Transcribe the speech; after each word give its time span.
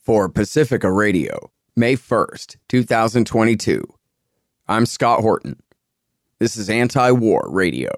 for 0.00 0.28
Pacifica 0.28 0.90
Radio, 0.90 1.50
May 1.76 1.94
1st, 1.94 2.56
2022. 2.68 3.84
I'm 4.66 4.86
Scott 4.86 5.20
Horton. 5.20 5.60
This 6.38 6.56
is 6.56 6.70
Anti 6.70 7.10
War 7.12 7.46
Radio. 7.48 7.90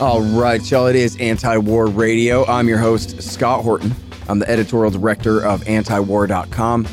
All 0.00 0.20
right, 0.20 0.60
y'all, 0.70 0.86
it 0.86 0.96
is 0.96 1.16
Anti 1.18 1.56
War 1.56 1.86
Radio. 1.86 2.44
I'm 2.46 2.68
your 2.68 2.78
host, 2.78 3.22
Scott 3.22 3.62
Horton. 3.62 3.94
I'm 4.28 4.38
the 4.38 4.50
editorial 4.50 4.90
director 4.90 5.40
of 5.40 5.62
antiwar.com 5.64 6.86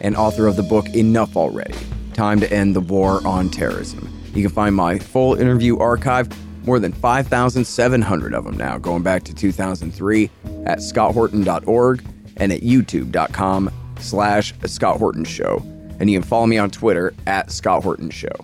and 0.00 0.16
author 0.16 0.46
of 0.46 0.56
the 0.56 0.62
book 0.62 0.86
Enough 0.94 1.36
Already 1.36 1.76
Time 2.18 2.40
to 2.40 2.52
End 2.52 2.74
the 2.74 2.80
War 2.80 3.24
on 3.24 3.48
Terrorism. 3.48 4.12
You 4.34 4.42
can 4.42 4.50
find 4.50 4.74
my 4.74 4.98
full 4.98 5.36
interview 5.36 5.78
archive, 5.78 6.28
more 6.66 6.80
than 6.80 6.90
5,700 6.90 8.34
of 8.34 8.44
them 8.44 8.56
now, 8.56 8.76
going 8.76 9.04
back 9.04 9.22
to 9.22 9.32
2003, 9.32 10.28
at 10.66 10.78
scotthorton.org 10.78 12.04
and 12.38 12.52
at 12.52 12.62
youtube.com 12.62 13.70
slash 14.00 14.52
Scott 14.64 14.98
Horton 14.98 15.24
Show. 15.24 15.62
And 16.00 16.10
you 16.10 16.18
can 16.18 16.28
follow 16.28 16.46
me 16.46 16.58
on 16.58 16.72
Twitter 16.72 17.14
at 17.28 17.52
Scott 17.52 17.84
Horton 17.84 18.10
Show. 18.10 18.34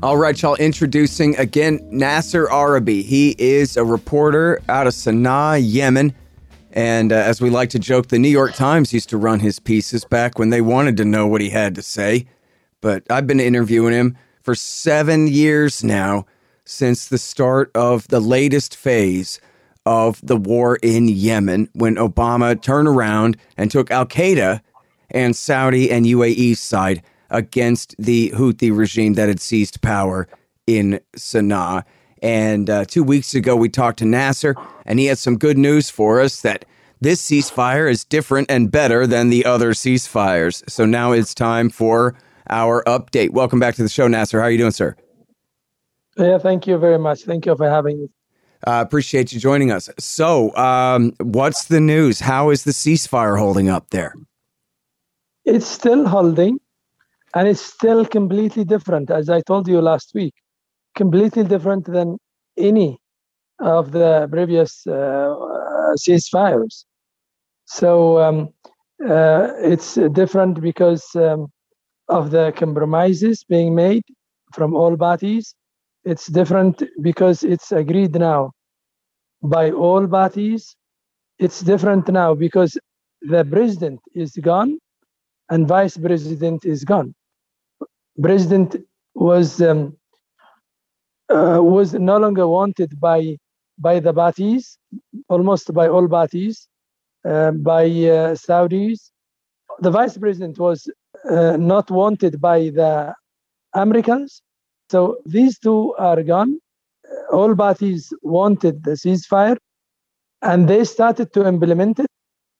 All 0.00 0.16
right, 0.16 0.40
y'all. 0.40 0.54
Introducing 0.54 1.36
again 1.38 1.80
Nasser 1.90 2.46
Arrabyee. 2.46 3.02
He 3.02 3.34
is 3.36 3.76
a 3.76 3.84
reporter 3.84 4.62
out 4.68 4.86
of 4.86 4.92
Sana'a, 4.92 5.60
Yemen. 5.60 6.14
And 6.70 7.12
uh, 7.12 7.16
as 7.16 7.40
we 7.40 7.50
like 7.50 7.70
to 7.70 7.80
joke, 7.80 8.06
the 8.06 8.18
New 8.20 8.28
York 8.28 8.54
Times 8.54 8.92
used 8.92 9.08
to 9.08 9.16
run 9.16 9.40
his 9.40 9.58
pieces 9.58 10.04
back 10.04 10.38
when 10.38 10.50
they 10.50 10.60
wanted 10.60 10.96
to 10.98 11.04
know 11.04 11.26
what 11.26 11.40
he 11.40 11.50
had 11.50 11.74
to 11.74 11.82
say. 11.82 12.24
But 12.80 13.04
I've 13.10 13.26
been 13.26 13.40
interviewing 13.40 13.92
him 13.92 14.16
for 14.42 14.54
seven 14.54 15.26
years 15.26 15.82
now 15.82 16.26
since 16.64 17.08
the 17.08 17.18
start 17.18 17.70
of 17.74 18.06
the 18.08 18.20
latest 18.20 18.76
phase 18.76 19.40
of 19.86 20.20
the 20.22 20.36
war 20.36 20.76
in 20.82 21.08
Yemen 21.08 21.68
when 21.72 21.96
Obama 21.96 22.60
turned 22.60 22.88
around 22.88 23.36
and 23.56 23.70
took 23.70 23.90
Al 23.90 24.06
Qaeda 24.06 24.60
and 25.10 25.34
Saudi 25.34 25.90
and 25.90 26.04
UAE's 26.04 26.60
side 26.60 27.02
against 27.30 27.94
the 27.98 28.30
Houthi 28.30 28.74
regime 28.76 29.14
that 29.14 29.28
had 29.28 29.40
seized 29.40 29.80
power 29.80 30.28
in 30.66 31.00
Sana'a. 31.16 31.84
And 32.22 32.68
uh, 32.68 32.84
two 32.84 33.02
weeks 33.02 33.34
ago, 33.34 33.56
we 33.56 33.68
talked 33.68 34.00
to 34.00 34.04
Nasser, 34.04 34.54
and 34.84 34.98
he 34.98 35.06
had 35.06 35.18
some 35.18 35.38
good 35.38 35.56
news 35.56 35.88
for 35.88 36.20
us 36.20 36.42
that 36.42 36.64
this 37.00 37.22
ceasefire 37.22 37.90
is 37.90 38.04
different 38.04 38.50
and 38.50 38.70
better 38.70 39.06
than 39.06 39.30
the 39.30 39.44
other 39.44 39.70
ceasefires. 39.70 40.68
So 40.68 40.84
now 40.84 41.12
it's 41.12 41.32
time 41.32 41.70
for 41.70 42.14
our 42.50 42.82
update. 42.84 43.30
Welcome 43.30 43.58
back 43.58 43.74
to 43.76 43.82
the 43.82 43.88
show, 43.88 44.08
Nasser. 44.08 44.40
How 44.40 44.46
are 44.46 44.50
you 44.50 44.58
doing, 44.58 44.72
sir? 44.72 44.96
Yeah, 46.16 46.38
thank 46.38 46.66
you 46.66 46.78
very 46.78 46.98
much. 46.98 47.22
Thank 47.22 47.46
you 47.46 47.56
for 47.56 47.68
having 47.68 48.00
me. 48.02 48.08
Uh, 48.66 48.82
appreciate 48.84 49.32
you 49.32 49.38
joining 49.38 49.70
us. 49.70 49.88
So, 49.98 50.54
um, 50.56 51.12
what's 51.20 51.66
the 51.66 51.80
news? 51.80 52.18
How 52.18 52.50
is 52.50 52.64
the 52.64 52.72
ceasefire 52.72 53.38
holding 53.38 53.68
up 53.68 53.90
there? 53.90 54.14
It's 55.44 55.66
still 55.66 56.06
holding 56.06 56.58
and 57.34 57.48
it's 57.48 57.60
still 57.60 58.04
completely 58.04 58.64
different 58.64 59.10
as 59.10 59.28
i 59.28 59.40
told 59.40 59.68
you 59.68 59.80
last 59.80 60.12
week 60.14 60.34
completely 60.94 61.44
different 61.44 61.84
than 61.84 62.18
any 62.56 62.98
of 63.60 63.92
the 63.92 64.28
previous 64.30 64.86
uh, 64.86 65.34
ceasefires 66.02 66.84
so 67.66 68.18
um, 68.18 68.48
uh, 69.06 69.48
it's 69.58 69.94
different 70.12 70.60
because 70.60 71.04
um, 71.16 71.46
of 72.08 72.30
the 72.30 72.52
compromises 72.56 73.44
being 73.44 73.74
made 73.74 74.04
from 74.54 74.74
all 74.74 74.96
parties. 74.96 75.54
It's 76.04 76.26
different 76.26 76.82
because 77.02 77.42
it's 77.42 77.72
agreed 77.72 78.14
now 78.14 78.52
by 79.42 79.70
all 79.72 80.06
parties. 80.08 80.76
It's 81.38 81.60
different 81.60 82.08
now 82.08 82.34
because 82.34 82.78
the 83.22 83.44
president 83.44 84.00
is 84.14 84.32
gone 84.36 84.78
and 85.50 85.68
vice 85.68 85.96
president 85.96 86.64
is 86.64 86.84
gone. 86.84 87.14
President 88.22 88.76
was 89.14 89.60
um, 89.62 89.96
uh, 91.28 91.58
was 91.62 91.94
no 91.94 92.18
longer 92.18 92.48
wanted 92.48 92.98
by 93.00 93.36
by 93.78 94.00
the 94.00 94.12
parties, 94.12 94.78
almost 95.28 95.72
by 95.74 95.88
all 95.88 96.08
parties, 96.08 96.68
uh, 97.24 97.52
by 97.52 97.84
uh, 97.84 98.34
Saudis. 98.34 99.10
The 99.80 99.90
vice 99.90 100.18
president 100.18 100.58
was 100.58 100.90
uh, 101.30 101.56
not 101.56 101.90
wanted 101.90 102.40
by 102.40 102.70
the 102.70 103.14
Americans. 103.74 104.42
So 104.90 105.18
these 105.26 105.58
two 105.58 105.94
are 105.98 106.22
gone. 106.22 106.58
All 107.32 107.54
parties 107.54 108.12
wanted 108.22 108.84
the 108.84 108.92
ceasefire, 108.92 109.56
and 110.42 110.68
they 110.68 110.84
started 110.84 111.32
to 111.34 111.46
implement 111.46 111.98
it. 112.00 112.06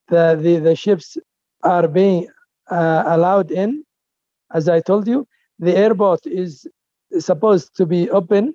The 0.09 0.39
the, 0.41 0.59
the 0.59 0.77
ships 0.77 1.17
are 1.63 1.89
being 1.89 2.29
uh, 2.71 3.05
allowed 3.07 3.51
in, 3.51 3.85
as 4.55 4.69
I 4.69 4.81
told 4.81 5.07
you 5.09 5.27
the 5.59 5.77
airport 5.77 6.27
is 6.27 6.67
supposed 7.19 7.75
to 7.77 7.87
be 7.87 8.11
open 8.11 8.55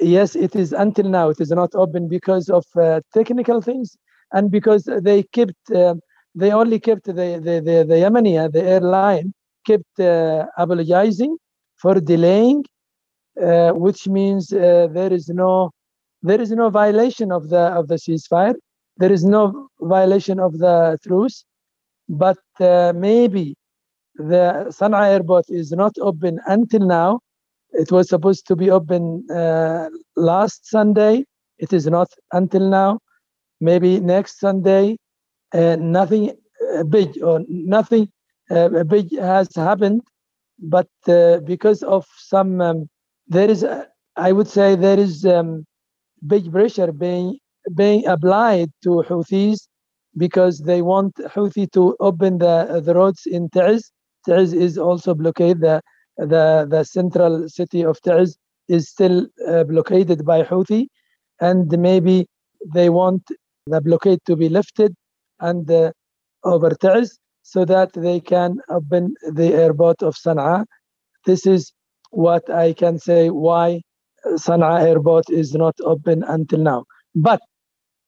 yes 0.00 0.34
it 0.34 0.56
is 0.56 0.72
until 0.72 1.08
now 1.08 1.28
it 1.28 1.40
is 1.40 1.50
not 1.50 1.70
open 1.74 2.08
because 2.08 2.48
of 2.48 2.64
uh, 2.76 3.00
technical 3.12 3.60
things 3.60 3.96
and 4.32 4.50
because 4.50 4.88
they 5.02 5.22
kept 5.22 5.54
uh, 5.74 5.94
they 6.34 6.50
only 6.52 6.78
kept 6.80 7.04
the 7.04 7.12
the 7.46 7.54
the, 7.68 7.76
the 7.90 7.96
Yemeni 8.04 8.34
uh, 8.42 8.48
the 8.48 8.62
airline 8.62 9.32
kept 9.66 10.00
uh, 10.00 10.46
apologizing 10.58 11.36
for 11.76 11.94
delaying 12.00 12.64
uh, 13.42 13.70
which 13.72 14.06
means 14.08 14.52
uh, 14.52 14.88
there 14.92 15.12
is 15.12 15.28
no 15.28 15.70
there 16.22 16.40
is 16.40 16.50
no 16.50 16.70
violation 16.70 17.32
of 17.32 17.48
the 17.48 17.64
of 17.78 17.88
the 17.88 17.96
ceasefire 17.96 18.54
there 18.96 19.12
is 19.12 19.24
no 19.24 19.68
violation 19.80 20.38
of 20.40 20.58
the 20.58 20.98
truce 21.04 21.44
but 22.08 22.38
maybe 22.94 23.54
the 24.16 24.66
Sana'a 24.70 25.10
airport 25.10 25.46
is 25.48 25.72
not 25.72 25.92
open 26.00 26.38
until 26.46 26.80
now. 26.86 27.20
It 27.72 27.90
was 27.90 28.08
supposed 28.08 28.46
to 28.46 28.56
be 28.56 28.70
open 28.70 29.26
uh, 29.30 29.88
last 30.16 30.66
Sunday. 30.68 31.24
It 31.58 31.72
is 31.72 31.86
not 31.86 32.08
until 32.32 32.68
now. 32.68 33.00
Maybe 33.60 33.98
next 34.00 34.38
Sunday. 34.38 34.96
Uh, 35.52 35.76
nothing 35.76 36.30
uh, 36.74 36.82
big 36.84 37.22
or 37.22 37.40
nothing 37.48 38.08
uh, 38.50 38.84
big 38.84 39.16
has 39.18 39.48
happened, 39.54 40.00
but 40.58 40.88
because 41.44 41.82
of 41.82 42.06
some, 42.18 42.60
um, 42.60 42.88
there 43.28 43.50
is, 43.50 43.64
I 44.16 44.32
would 44.32 44.48
say, 44.48 44.74
there 44.76 44.98
is 44.98 45.24
um, 45.24 45.64
big 46.26 46.50
pressure 46.50 46.92
being 46.92 47.38
being 47.74 48.06
applied 48.06 48.70
to 48.82 49.02
Houthis 49.08 49.68
because 50.16 50.58
they 50.60 50.82
want 50.82 51.14
Houthi 51.16 51.70
to 51.72 51.96
open 52.00 52.38
the 52.38 52.82
the 52.84 52.94
roads 52.94 53.22
in 53.26 53.48
Taiz 53.50 53.90
Taiz 54.26 54.54
is 54.54 54.78
also 54.78 55.14
blockaded. 55.14 55.60
The, 55.60 55.82
the, 56.16 56.66
the 56.68 56.84
central 56.84 57.48
city 57.48 57.84
of 57.84 58.00
Taiz 58.02 58.36
is 58.68 58.88
still 58.88 59.26
uh, 59.46 59.64
blockaded 59.64 60.24
by 60.24 60.42
Houthi, 60.42 60.86
and 61.40 61.70
maybe 61.78 62.26
they 62.72 62.88
want 62.88 63.22
the 63.66 63.80
blockade 63.80 64.20
to 64.26 64.36
be 64.36 64.48
lifted 64.48 64.94
and 65.40 65.70
uh, 65.70 65.92
over 66.44 66.70
Taiz 66.70 67.10
so 67.42 67.64
that 67.64 67.92
they 67.92 68.20
can 68.20 68.58
open 68.70 69.14
the 69.32 69.54
airport 69.54 70.02
of 70.02 70.14
Sana'a. 70.14 70.64
This 71.26 71.46
is 71.46 71.72
what 72.10 72.48
I 72.50 72.72
can 72.72 72.98
say 72.98 73.30
why 73.30 73.82
Sana'a 74.26 74.82
airport 74.82 75.30
is 75.30 75.54
not 75.54 75.74
open 75.84 76.22
until 76.24 76.60
now. 76.60 76.84
But 77.14 77.40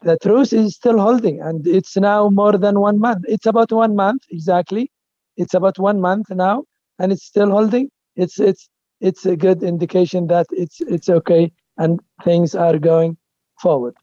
the 0.03 0.19
truce 0.23 0.53
is 0.53 0.75
still 0.77 0.99
holding, 0.99 1.41
and 1.41 1.67
it's 1.67 1.97
now 1.97 2.29
more 2.29 2.59
than 2.59 2.81
one 2.81 2.99
month. 2.99 3.25
It's 3.29 3.47
about 3.47 3.73
one 3.73 3.97
month 3.97 4.23
exactly 4.31 4.91
it's 5.37 5.55
about 5.55 5.79
one 5.79 6.01
month 6.01 6.31
now, 6.31 6.65
and 6.99 7.13
it's 7.13 7.25
still 7.25 7.51
holding. 7.51 7.91
It's 8.17 8.41
it's 8.41 8.69
it's 9.01 9.27
a 9.27 9.37
good 9.37 9.63
indication 9.63 10.27
that 10.29 10.47
it's 10.51 10.81
it's 10.81 11.09
okay 11.09 11.53
and 11.77 12.01
things 12.25 12.55
are 12.55 12.79
going 12.79 13.17
forward. 13.61 13.95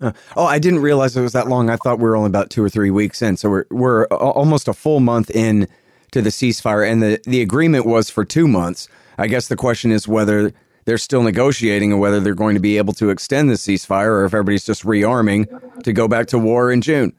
Uh, 0.00 0.12
oh, 0.36 0.46
I 0.46 0.58
didn't 0.58 0.80
realize 0.80 1.16
it 1.16 1.20
was 1.20 1.32
that 1.32 1.48
long. 1.48 1.68
I 1.70 1.76
thought 1.76 1.98
we 1.98 2.04
were 2.04 2.16
only 2.16 2.28
about 2.28 2.50
two 2.50 2.64
or 2.64 2.68
three 2.68 2.90
weeks 2.90 3.22
in. 3.22 3.36
So 3.36 3.50
we're 3.50 3.64
we're 3.70 4.06
almost 4.06 4.68
a 4.68 4.72
full 4.72 5.00
month 5.00 5.30
in 5.30 5.68
to 6.12 6.22
the 6.22 6.30
ceasefire, 6.30 6.90
and 6.90 7.02
the 7.02 7.20
the 7.24 7.42
agreement 7.42 7.86
was 7.86 8.10
for 8.10 8.24
two 8.24 8.48
months. 8.48 8.88
I 9.18 9.26
guess 9.26 9.48
the 9.48 9.56
question 9.56 9.92
is 9.92 10.08
whether 10.08 10.52
they're 10.86 10.98
still 10.98 11.22
negotiating 11.22 11.92
and 11.92 12.00
whether 12.00 12.20
they're 12.20 12.34
going 12.34 12.54
to 12.54 12.60
be 12.60 12.78
able 12.78 12.94
to 12.94 13.10
extend 13.10 13.50
the 13.50 13.54
ceasefire, 13.54 14.06
or 14.06 14.24
if 14.24 14.32
everybody's 14.32 14.64
just 14.64 14.84
rearming 14.84 15.46
to 15.82 15.92
go 15.92 16.08
back 16.08 16.26
to 16.28 16.38
war 16.38 16.72
in 16.72 16.80
June. 16.80 17.12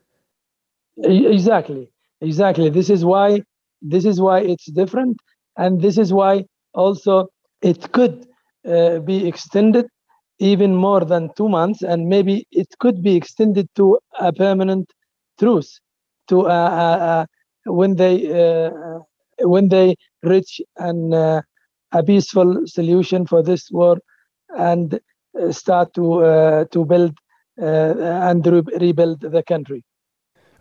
Exactly 0.97 1.91
exactly 2.21 2.69
this 2.69 2.89
is 2.89 3.03
why 3.03 3.41
this 3.81 4.05
is 4.05 4.21
why 4.21 4.39
it's 4.39 4.65
different 4.71 5.17
and 5.57 5.81
this 5.81 5.97
is 5.97 6.13
why 6.13 6.45
also 6.73 7.27
it 7.61 7.91
could 7.91 8.25
uh, 8.67 8.99
be 8.99 9.27
extended 9.27 9.85
even 10.41 10.75
more 10.75 11.05
than 11.05 11.29
two 11.37 11.47
months 11.47 11.83
and 11.83 12.09
maybe 12.09 12.47
it 12.51 12.67
could 12.79 13.03
be 13.03 13.15
extended 13.15 13.69
to 13.75 13.99
a 14.19 14.33
permanent 14.33 14.91
truce 15.39 15.79
to 16.27 16.47
uh, 16.47 16.71
uh, 16.83 16.99
uh 17.11 17.25
when 17.65 17.95
they 17.95 18.15
uh, 18.43 18.71
when 19.41 19.69
they 19.69 19.95
reach 20.23 20.59
an 20.77 21.13
a 21.93 22.03
peaceful 22.05 22.61
solution 22.65 23.27
for 23.27 23.43
this 23.43 23.69
war 23.71 23.97
and 24.57 24.99
start 25.51 25.93
to 25.93 26.05
to 26.71 26.85
build 26.85 27.15
and 27.57 28.47
re- 28.47 28.77
rebuild 28.79 29.21
the 29.21 29.43
country. 29.43 29.83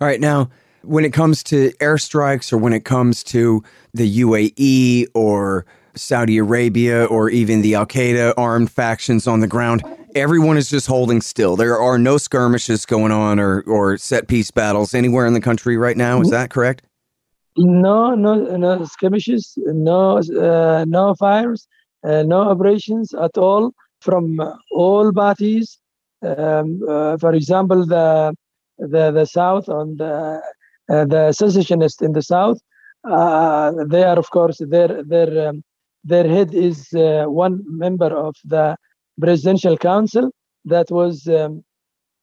All 0.00 0.08
right, 0.08 0.20
now 0.20 0.50
when 0.82 1.04
it 1.04 1.12
comes 1.12 1.42
to 1.44 1.70
airstrikes 1.80 2.52
or 2.52 2.58
when 2.58 2.72
it 2.72 2.84
comes 2.84 3.22
to 3.24 3.62
the 3.94 4.20
UAE 4.20 5.06
or 5.14 5.64
Saudi 5.94 6.38
Arabia 6.38 7.04
or 7.04 7.30
even 7.30 7.62
the 7.62 7.74
Al 7.74 7.86
Qaeda 7.86 8.34
armed 8.36 8.70
factions 8.70 9.26
on 9.26 9.40
the 9.40 9.46
ground, 9.46 9.82
everyone 10.14 10.56
is 10.56 10.68
just 10.68 10.86
holding 10.86 11.20
still. 11.20 11.56
There 11.56 11.78
are 11.78 11.98
no 11.98 12.18
skirmishes 12.18 12.86
going 12.86 13.12
on 13.12 13.38
or, 13.38 13.62
or 13.62 13.96
set 13.96 14.28
piece 14.28 14.50
battles 14.50 14.94
anywhere 14.94 15.26
in 15.26 15.34
the 15.34 15.40
country 15.40 15.76
right 15.76 15.96
now. 15.96 16.20
Is 16.20 16.30
that 16.30 16.50
correct? 16.50 16.82
No, 17.56 18.14
no, 18.14 18.34
no 18.56 18.84
skirmishes, 18.84 19.54
no, 19.56 20.18
uh, 20.18 20.84
no 20.86 21.14
fires, 21.14 21.66
uh, 22.04 22.22
no 22.22 22.42
operations 22.42 23.12
at 23.14 23.36
all 23.36 23.72
from 24.00 24.40
all 24.70 25.12
parties. 25.12 25.78
Um, 26.22 26.80
uh, 26.88 27.16
for 27.18 27.32
example, 27.34 27.86
the 27.86 28.34
the 28.78 29.10
the 29.10 29.24
south 29.24 29.68
on 29.68 29.96
the 29.96 30.40
uh, 30.90 31.04
the 31.04 31.32
secessionists 31.32 32.02
in 32.02 32.12
the 32.12 32.22
south, 32.22 32.58
uh, 33.04 33.72
they 33.86 34.04
are 34.04 34.18
of 34.18 34.30
course 34.30 34.58
their 34.58 35.02
their 35.02 35.48
um, 35.48 35.62
their 36.04 36.26
head 36.26 36.54
is 36.54 36.92
uh, 36.94 37.24
one 37.26 37.62
member 37.66 38.06
of 38.06 38.34
the 38.44 38.76
presidential 39.20 39.76
council 39.76 40.30
that 40.64 40.90
was 40.90 41.26
um, 41.28 41.64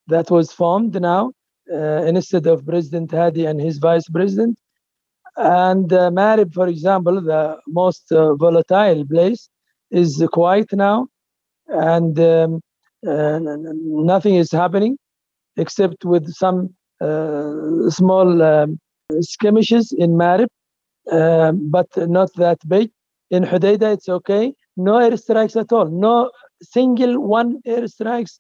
that 0.07 0.29
was 0.31 0.51
formed 0.51 0.99
now 1.01 1.31
instead 1.69 2.47
of 2.47 2.65
President 2.65 3.11
Hadi 3.11 3.45
and 3.45 3.59
his 3.59 3.77
vice 3.77 4.07
president. 4.07 4.57
And 5.37 5.91
uh, 5.93 6.09
Marib, 6.09 6.53
for 6.53 6.67
example, 6.67 7.21
the 7.21 7.59
most 7.67 8.11
uh, 8.11 8.33
volatile 8.35 9.05
place, 9.05 9.49
is 9.91 10.23
quiet 10.31 10.73
now, 10.73 11.07
and 11.67 12.19
um, 12.19 12.61
uh, 13.07 13.39
nothing 13.41 14.35
is 14.35 14.51
happening 14.51 14.97
except 15.55 16.03
with 16.03 16.27
some 16.33 16.73
uh, 17.01 17.89
small 17.89 18.41
um, 18.41 18.79
skirmishes 19.21 19.93
in 19.97 20.11
Marib, 20.11 20.49
um, 21.11 21.69
but 21.69 21.87
not 22.09 22.33
that 22.35 22.57
big. 22.67 22.89
In 23.29 23.43
Hodeidah, 23.43 23.93
it's 23.93 24.09
okay. 24.09 24.53
No 24.75 24.93
airstrikes 24.93 25.59
at 25.59 25.71
all. 25.71 25.87
No 25.87 26.31
single 26.61 27.19
one 27.19 27.61
airstrikes 27.67 28.39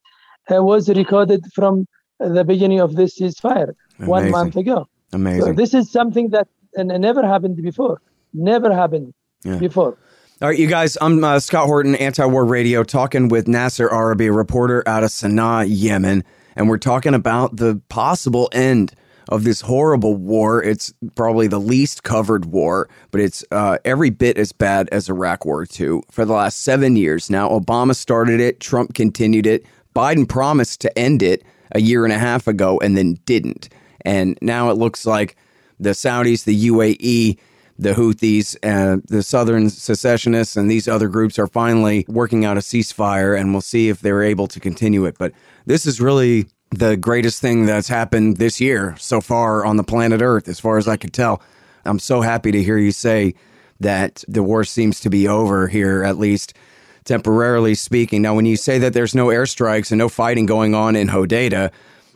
uh, 0.51 0.63
was 0.63 0.89
recorded 0.89 1.41
from 1.53 1.85
the 2.19 2.43
beginning 2.43 2.79
of 2.79 2.95
this 2.95 3.19
ceasefire 3.19 3.73
Amazing. 3.99 4.07
one 4.09 4.31
month 4.31 4.55
ago. 4.55 4.87
Amazing. 5.13 5.41
So 5.41 5.53
this 5.53 5.73
is 5.73 5.91
something 5.91 6.29
that 6.29 6.47
and 6.75 6.91
it 6.91 6.99
never 6.99 7.25
happened 7.25 7.57
before. 7.57 8.01
Never 8.33 8.73
happened 8.73 9.13
yeah. 9.43 9.57
before. 9.57 9.97
All 10.39 10.49
right, 10.49 10.59
you 10.59 10.67
guys, 10.67 10.97
I'm 11.01 11.23
uh, 11.23 11.39
Scott 11.39 11.65
Horton, 11.65 11.95
Anti 11.95 12.23
War 12.25 12.45
Radio, 12.45 12.83
talking 12.83 13.27
with 13.27 13.47
Nasser 13.47 13.89
Arrabyee, 13.89 14.27
a 14.27 14.31
reporter 14.31 14.83
out 14.87 15.03
of 15.03 15.09
Sana'a, 15.09 15.65
Yemen. 15.67 16.23
And 16.55 16.69
we're 16.69 16.77
talking 16.77 17.15
about 17.15 17.55
the 17.55 17.81
possible 17.89 18.47
end 18.51 18.93
of 19.29 19.43
this 19.43 19.61
horrible 19.61 20.15
war. 20.15 20.63
It's 20.63 20.93
probably 21.15 21.47
the 21.47 21.59
least 21.59 22.03
covered 22.03 22.45
war, 22.45 22.89
but 23.11 23.21
it's 23.21 23.43
uh, 23.51 23.77
every 23.85 24.09
bit 24.09 24.37
as 24.37 24.51
bad 24.51 24.89
as 24.91 25.09
Iraq 25.09 25.45
War 25.45 25.65
II 25.79 26.01
for 26.11 26.25
the 26.25 26.33
last 26.33 26.61
seven 26.61 26.95
years. 26.95 27.29
Now, 27.29 27.49
Obama 27.49 27.95
started 27.95 28.39
it, 28.39 28.59
Trump 28.59 28.93
continued 28.93 29.45
it, 29.45 29.65
Biden 29.95 30.27
promised 30.27 30.81
to 30.81 30.97
end 30.97 31.23
it 31.23 31.43
a 31.71 31.81
year 31.81 32.03
and 32.03 32.13
a 32.13 32.19
half 32.19 32.47
ago 32.47 32.79
and 32.79 32.97
then 32.97 33.15
didn't. 33.25 33.69
And 34.05 34.37
now 34.41 34.69
it 34.69 34.77
looks 34.77 35.05
like 35.05 35.35
the 35.79 35.89
Saudis, 35.91 36.43
the 36.45 36.67
UAE, 36.69 37.37
the 37.79 37.93
Houthis, 37.93 38.55
uh, 38.63 39.01
the 39.07 39.21
Southern 39.21 39.69
secessionists, 39.69 40.55
and 40.55 40.69
these 40.69 40.87
other 40.87 41.07
groups 41.07 41.37
are 41.37 41.47
finally 41.47 42.05
working 42.07 42.45
out 42.45 42.57
a 42.57 42.61
ceasefire, 42.61 43.39
and 43.39 43.51
we'll 43.51 43.61
see 43.61 43.89
if 43.89 44.01
they're 44.01 44.23
able 44.23 44.47
to 44.47 44.59
continue 44.59 45.05
it. 45.05 45.17
But 45.17 45.33
this 45.65 45.85
is 45.85 46.01
really 46.01 46.47
the 46.71 46.97
greatest 46.97 47.41
thing 47.41 47.65
that's 47.65 47.87
happened 47.87 48.37
this 48.37 48.59
year 48.59 48.95
so 48.97 49.21
far 49.21 49.65
on 49.65 49.77
the 49.77 49.83
planet 49.83 50.21
Earth, 50.21 50.47
as 50.47 50.59
far 50.59 50.77
as 50.77 50.87
I 50.87 50.97
could 50.97 51.13
tell. 51.13 51.41
I'm 51.85 51.99
so 51.99 52.21
happy 52.21 52.51
to 52.51 52.61
hear 52.61 52.77
you 52.77 52.91
say 52.91 53.33
that 53.79 54.23
the 54.27 54.43
war 54.43 54.63
seems 54.63 54.99
to 55.01 55.09
be 55.09 55.27
over 55.27 55.67
here, 55.67 56.03
at 56.03 56.17
least 56.17 56.53
temporarily 57.05 57.73
speaking. 57.75 58.21
Now, 58.21 58.35
when 58.35 58.45
you 58.45 58.57
say 58.57 58.79
that 58.79 58.93
there's 58.93 59.15
no 59.15 59.27
airstrikes 59.27 59.91
and 59.91 59.97
no 59.97 60.09
fighting 60.09 60.45
going 60.45 60.75
on 60.75 60.95
in 60.95 61.07
Hodeidah, 61.07 61.71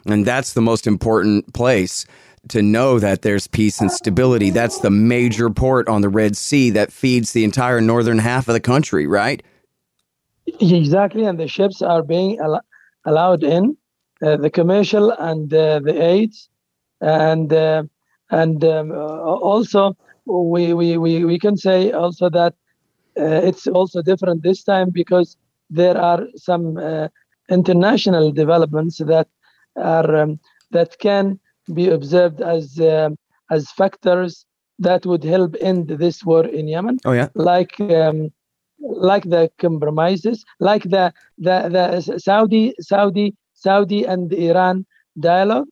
and 0.05 0.25
that's 0.25 0.53
the 0.53 0.61
most 0.61 0.85
important 0.85 1.53
place 1.53 2.05
to 2.49 2.61
know 2.61 2.99
that 2.99 3.21
there's 3.21 3.47
peace 3.47 3.79
and 3.79 3.91
stability. 3.91 4.49
That's 4.49 4.79
the 4.79 4.89
major 4.89 5.49
port 5.49 5.87
on 5.87 6.01
the 6.01 6.09
Red 6.09 6.35
Sea 6.35 6.71
that 6.71 6.91
feeds 6.91 7.33
the 7.33 7.43
entire 7.43 7.79
northern 7.79 8.17
half 8.17 8.47
of 8.47 8.53
the 8.53 8.59
country, 8.59 9.07
right? 9.07 9.43
Exactly, 10.59 11.23
and 11.23 11.39
the 11.39 11.47
ships 11.47 11.81
are 11.81 12.03
being 12.03 12.39
al- 12.39 12.65
allowed 13.05 13.43
in, 13.43 13.77
the 14.21 14.49
commercial 14.49 15.11
and 15.11 15.53
uh, 15.53 15.79
the 15.79 16.01
aids, 16.01 16.49
and 17.01 17.51
uh, 17.51 17.83
and 18.29 18.63
um, 18.63 18.91
uh, 18.91 18.95
also 18.95 19.95
we, 20.25 20.73
we, 20.73 20.97
we, 20.97 21.25
we 21.25 21.39
can 21.39 21.57
say 21.57 21.91
also 21.91 22.29
that 22.29 22.53
uh, 23.19 23.41
it's 23.43 23.67
also 23.67 24.01
different 24.01 24.43
this 24.43 24.63
time 24.63 24.89
because 24.89 25.35
there 25.69 25.97
are 25.97 26.25
some 26.35 26.77
uh, 26.77 27.07
international 27.49 28.31
developments 28.31 28.97
that 28.99 29.27
are 29.75 30.15
um, 30.15 30.39
that 30.71 30.97
can 30.99 31.39
be 31.73 31.89
observed 31.89 32.41
as 32.41 32.79
uh, 32.79 33.09
as 33.49 33.71
factors 33.71 34.45
that 34.79 35.05
would 35.05 35.23
help 35.23 35.55
end 35.59 35.87
this 35.87 36.23
war 36.23 36.45
in 36.45 36.67
Yemen. 36.67 36.97
Oh 37.05 37.11
yeah, 37.11 37.27
like 37.35 37.79
um, 37.79 38.29
like 38.79 39.23
the 39.23 39.51
compromises, 39.59 40.43
like 40.59 40.83
the 40.83 41.13
the 41.37 41.69
the 41.69 42.19
Saudi 42.19 42.73
Saudi 42.79 43.35
Saudi 43.61 44.05
and 44.05 44.33
Iran 44.33 44.85
dialogue, 45.19 45.67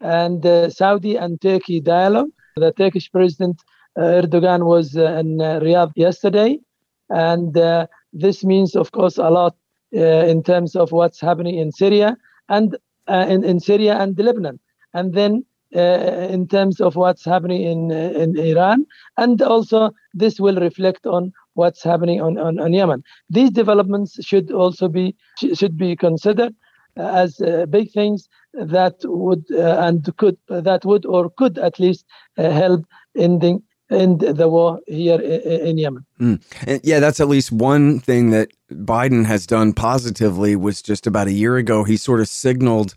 and 0.00 0.42
the 0.42 0.70
Saudi 0.70 1.16
and 1.16 1.40
Turkey 1.40 1.80
dialogue. 1.80 2.30
The 2.56 2.72
Turkish 2.72 3.10
President 3.10 3.56
uh, 3.96 4.22
Erdogan 4.22 4.64
was 4.66 4.96
uh, 4.96 5.20
in 5.20 5.40
uh, 5.40 5.60
Riyadh 5.60 5.92
yesterday, 5.96 6.58
and 7.10 7.56
uh, 7.56 7.86
this 8.12 8.44
means, 8.44 8.76
of 8.76 8.92
course, 8.92 9.18
a 9.18 9.30
lot 9.30 9.56
uh, 9.94 10.24
in 10.32 10.42
terms 10.42 10.76
of 10.76 10.92
what's 10.92 11.20
happening 11.20 11.56
in 11.58 11.72
Syria 11.72 12.16
and 12.48 12.76
uh, 13.08 13.26
in 13.28 13.44
in 13.44 13.60
Syria 13.60 13.94
and 13.98 14.18
Lebanon 14.18 14.58
and 14.94 15.12
then 15.12 15.44
uh, 15.76 16.28
in 16.30 16.46
terms 16.46 16.80
of 16.80 16.96
what's 16.96 17.24
happening 17.24 17.62
in 17.62 17.90
uh, 17.90 18.18
in 18.22 18.38
Iran, 18.38 18.86
and 19.18 19.42
also 19.42 19.90
this 20.14 20.40
will 20.40 20.56
reflect 20.56 21.04
on 21.06 21.32
what's 21.54 21.82
happening 21.82 22.20
on, 22.20 22.38
on, 22.38 22.58
on 22.60 22.72
Yemen. 22.72 23.02
These 23.28 23.50
developments 23.50 24.24
should 24.24 24.52
also 24.52 24.88
be 24.88 25.16
should 25.36 25.76
be 25.76 25.96
considered 25.96 26.54
as 26.96 27.40
uh, 27.40 27.66
big 27.66 27.90
things 27.90 28.28
that 28.52 28.94
would 29.04 29.44
uh, 29.52 29.80
and 29.80 30.16
could 30.16 30.36
that 30.48 30.84
would 30.84 31.04
or 31.06 31.30
could 31.30 31.58
at 31.58 31.78
least 31.80 32.04
uh, 32.38 32.50
help 32.50 32.84
ending 33.16 33.62
end 33.90 34.20
the 34.20 34.48
war 34.48 34.80
here 34.86 35.20
in, 35.20 35.78
Yemen. 35.78 36.04
Mm. 36.20 36.80
yeah, 36.82 37.00
that's 37.00 37.20
at 37.20 37.28
least 37.28 37.52
one 37.52 38.00
thing 38.00 38.30
that 38.30 38.48
Biden 38.70 39.26
has 39.26 39.46
done 39.46 39.72
positively. 39.72 40.56
Was 40.56 40.82
just 40.82 41.06
about 41.06 41.26
a 41.26 41.32
year 41.32 41.56
ago, 41.56 41.84
he 41.84 41.96
sort 41.96 42.20
of 42.20 42.28
signaled 42.28 42.94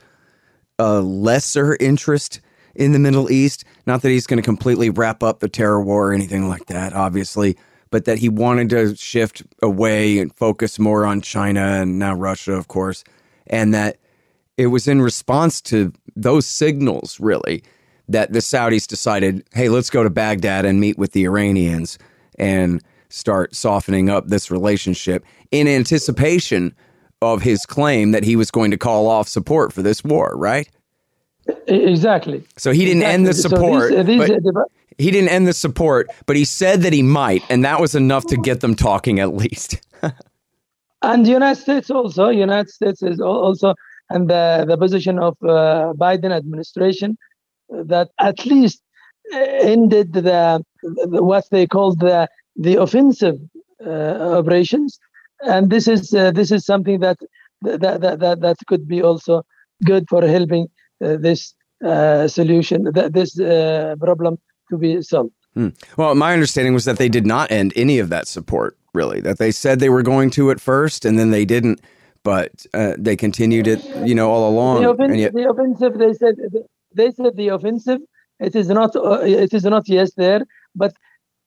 a 0.80 1.01
lesser 1.01 1.75
interest 1.80 2.39
in 2.75 2.92
the 2.92 3.00
Middle 3.00 3.32
East. 3.32 3.66
Not 3.86 4.01
that 4.01 4.10
he's 4.10 4.27
going 4.27 4.38
to 4.38 4.44
completely 4.44 4.89
wrap 4.89 5.24
up 5.24 5.39
the 5.39 5.50
terror 5.50 5.82
war 5.82 6.10
or 6.10 6.13
anything 6.13 6.48
like 6.48 6.68
that, 6.68 6.94
obviously, 6.94 7.58
but 7.89 8.06
that 8.06 8.20
he 8.20 8.30
wanted 8.30 8.70
to 8.70 8.96
shift 8.96 9.44
away 9.62 10.20
and 10.20 10.34
focus 10.36 10.80
more 10.80 11.06
on 11.06 11.22
China 11.22 11.62
and 11.62 12.00
now 12.00 12.13
Russia, 12.13 12.54
of 12.54 12.68
course, 12.68 13.04
and 13.50 13.74
that 13.74 13.98
it 14.58 14.68
was 14.68 14.88
in 14.88 15.01
response 15.01 15.62
to 15.62 15.94
those 16.16 16.46
signals, 16.46 17.20
really, 17.20 17.63
that 18.08 18.34
the 18.34 18.39
Saudis 18.39 18.88
decided, 18.88 19.44
hey, 19.54 19.70
let's 19.70 19.89
go 19.89 20.04
to 20.04 20.10
Baghdad 20.10 20.66
and 20.66 20.80
meet 20.80 20.98
with 20.98 21.12
the 21.12 21.25
Iranians 21.25 21.98
and 22.39 22.82
start 23.10 23.56
softening 23.56 24.10
up 24.10 24.27
this 24.27 24.51
relationship 24.51 25.24
in 25.51 25.68
anticipation 25.68 26.75
of 27.22 27.42
his 27.42 27.66
claim 27.66 28.12
that 28.12 28.24
he 28.24 28.36
was 28.36 28.51
going 28.51 28.72
to 28.72 28.77
call 28.77 29.08
off 29.08 29.27
support 29.27 29.74
for 29.74 29.82
this 29.82 30.04
war, 30.04 30.34
right? 30.36 30.70
Exactly. 31.68 32.44
So 32.58 32.72
he 32.72 32.86
didn't 32.86 33.04
exactly. 33.04 33.13
end 33.13 33.27
the 33.27 33.34
support. 33.34 33.92
So 33.92 34.04
these, 34.04 34.22
uh, 34.22 34.39
these 34.44 34.54
he 34.98 35.12
didn't 35.12 35.30
end 35.30 35.48
the 35.48 35.54
support, 35.54 36.10
but 36.25 36.36
he 36.36 36.46
said 36.46 36.82
that 36.82 36.94
he 36.94 37.04
might, 37.04 37.44
and 37.50 37.63
that 37.63 37.80
was 37.80 37.96
enough 37.96 38.25
to 38.27 38.38
get 38.38 38.62
them 38.62 38.75
talking 38.75 39.20
at 39.20 39.34
least. 39.34 39.80
and 41.01 41.25
the 41.25 41.32
United 41.32 41.62
States 41.62 41.89
also, 41.89 42.30
United 42.30 42.70
States 42.70 43.01
is 43.04 43.20
also, 43.20 43.75
and 44.10 44.30
the, 44.30 44.66
the 44.68 44.77
position 44.77 45.20
of 45.20 45.36
uh, 45.44 45.94
Biden 45.98 46.32
administration 46.32 47.18
that 47.70 48.10
at 48.20 48.46
least 48.46 48.82
ended 49.34 50.13
the, 50.13 50.22
the 50.22 50.63
what 51.24 51.46
they 51.51 51.68
called 51.68 52.00
the 52.00 52.27
the 52.56 52.75
offensive 52.75 53.36
uh, 53.86 54.38
operations. 54.39 55.00
And 55.42 55.70
this 55.70 55.88
is 55.88 56.13
uh, 56.13 56.32
this 56.32 56.51
is 56.51 56.66
something 56.66 57.00
that 57.01 57.18
that, 57.62 58.01
that 58.01 58.20
that 58.20 58.42
that 58.42 58.58
could 58.68 58.88
be 58.88 59.01
also 59.01 59.44
good 59.84 60.06
for 60.10 60.25
helping 60.25 60.68
uh, 61.04 61.18
this 61.18 61.54
uh, 61.86 62.27
solution 62.27 62.86
this 63.12 63.39
uh, 63.39 63.96
problem 64.00 64.38
to 64.72 64.77
be 64.77 65.01
solved 65.01 65.32
Hmm. 65.54 65.70
Well, 65.98 66.13
my 66.16 66.34
understanding 66.34 66.74
was 66.74 66.86
that 66.86 66.98
they 66.98 67.10
did 67.10 67.25
not 67.25 67.51
end 67.51 67.74
any 67.75 68.00
of 68.00 68.10
that 68.10 68.27
support, 68.27 68.77
really. 68.94 69.22
That 69.22 69.39
they 69.39 69.51
said 69.51 69.80
they 69.80 69.89
were 69.89 70.04
going 70.04 70.30
to 70.32 70.51
at 70.51 70.62
first, 70.62 71.06
and 71.06 71.18
then 71.18 71.32
they 71.32 71.46
didn't. 71.46 71.82
But 72.24 72.66
uh, 72.74 72.94
they 72.98 73.16
continued 73.16 73.68
it, 73.68 73.84
you 74.06 74.13
know, 74.13 74.30
all 74.30 74.50
along. 74.50 74.82
The, 74.82 74.89
offen- 74.89 75.16
yet- 75.16 75.34
the 75.34 75.50
offensive, 75.50 75.98
they 75.98 76.13
said, 76.13 76.36
they 76.94 77.12
said 77.12 77.38
the 77.38 77.50
offensive. 77.50 78.01
It 78.39 78.56
is 78.56 78.68
not, 78.70 78.96
uh, 78.96 79.22
it 79.22 79.54
is 79.54 79.63
not 79.63 79.88
yes 79.89 80.13
there, 80.13 80.42
but 80.75 80.94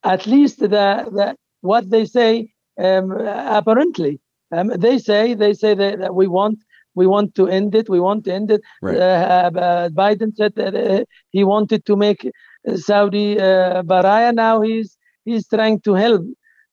at 0.03 0.27
least 0.27 0.61
the, 0.61 0.69
the 0.69 1.37
what 1.61 1.91
they 1.91 2.05
say 2.05 2.51
um, 2.79 3.13
apparently 3.13 4.21
um, 4.53 4.69
they 4.69 4.99
say 4.99 5.35
they 5.35 5.53
say 5.53 5.75
that, 5.75 5.99
that, 5.99 6.15
we 6.15 6.27
want 6.27 6.59
we 6.95 7.07
want 7.07 7.35
to 7.37 7.47
end 7.47 7.75
it. 7.75 7.89
We 7.89 8.01
want 8.01 8.25
to 8.25 8.33
end 8.33 8.51
it. 8.51 8.63
Right. 8.83 8.97
Uh, 8.97 9.51
uh, 9.55 9.89
Biden 9.91 10.35
said 10.35 10.55
that 10.57 10.75
uh, 10.75 11.05
he 11.31 11.45
wanted 11.45 11.85
to 11.87 11.97
make 11.97 12.29
Saudi 12.75 13.39
uh, 13.39 13.83
Baraya. 13.83 14.35
Now 14.35 14.61
he's 14.61 14.97
he's 15.25 15.47
trying 15.49 15.81
to 15.81 15.95
help 15.95 16.23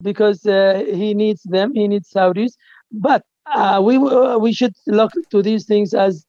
because 0.01 0.45
uh, 0.45 0.83
he 0.85 1.13
needs 1.13 1.43
them. 1.43 1.73
He 1.73 1.87
needs 1.87 2.09
Saudis. 2.09 2.53
But 2.91 3.23
uh, 3.45 3.81
we 3.83 3.97
we 3.97 4.53
should 4.53 4.75
look 4.87 5.11
to 5.31 5.41
these 5.41 5.65
things 5.65 5.93
as 5.93 6.25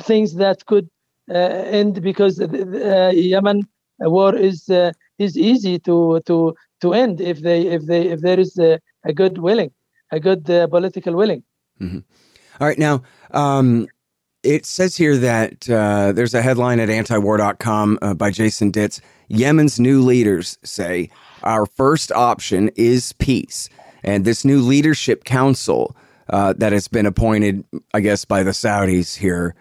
things 0.00 0.34
that 0.36 0.66
could 0.66 0.88
end 1.28 2.02
because 2.02 2.36
the, 2.36 3.12
Yemen 3.14 3.62
war 4.00 4.34
is 4.34 4.68
is 5.18 5.36
easy 5.36 5.78
to 5.80 6.20
to 6.26 6.54
to 6.80 6.94
end 6.94 7.20
if 7.20 7.40
they 7.40 7.62
if 7.62 7.86
they 7.86 8.08
if 8.08 8.20
there 8.20 8.38
is 8.38 8.58
a, 8.58 8.80
a 9.04 9.12
good 9.12 9.38
willing, 9.38 9.70
a 10.12 10.20
good 10.20 10.48
uh, 10.50 10.66
political 10.68 11.14
willing. 11.14 11.42
Mm-hmm. 11.80 11.98
All 12.60 12.66
right, 12.66 12.78
now 12.78 13.02
um, 13.32 13.88
it 14.48 14.64
says 14.64 14.96
here 14.96 15.18
that 15.18 15.68
uh, 15.68 16.10
there's 16.12 16.32
a 16.32 16.40
headline 16.40 16.80
at 16.80 16.88
antiwar.com 16.88 17.98
uh, 18.00 18.14
by 18.14 18.30
Jason 18.30 18.70
Ditz. 18.70 18.98
Yemen's 19.28 19.78
new 19.78 20.00
leaders 20.00 20.56
say 20.64 21.10
our 21.42 21.66
first 21.66 22.10
option 22.12 22.70
is 22.74 23.12
peace, 23.12 23.68
and 24.02 24.24
this 24.24 24.46
new 24.46 24.62
leadership 24.62 25.24
council 25.24 25.94
uh, 26.30 26.54
that 26.54 26.72
has 26.72 26.88
been 26.88 27.04
appointed, 27.04 27.62
I 27.92 28.00
guess, 28.00 28.24
by 28.24 28.42
the 28.42 28.52
Saudis 28.52 29.16
here. 29.16 29.54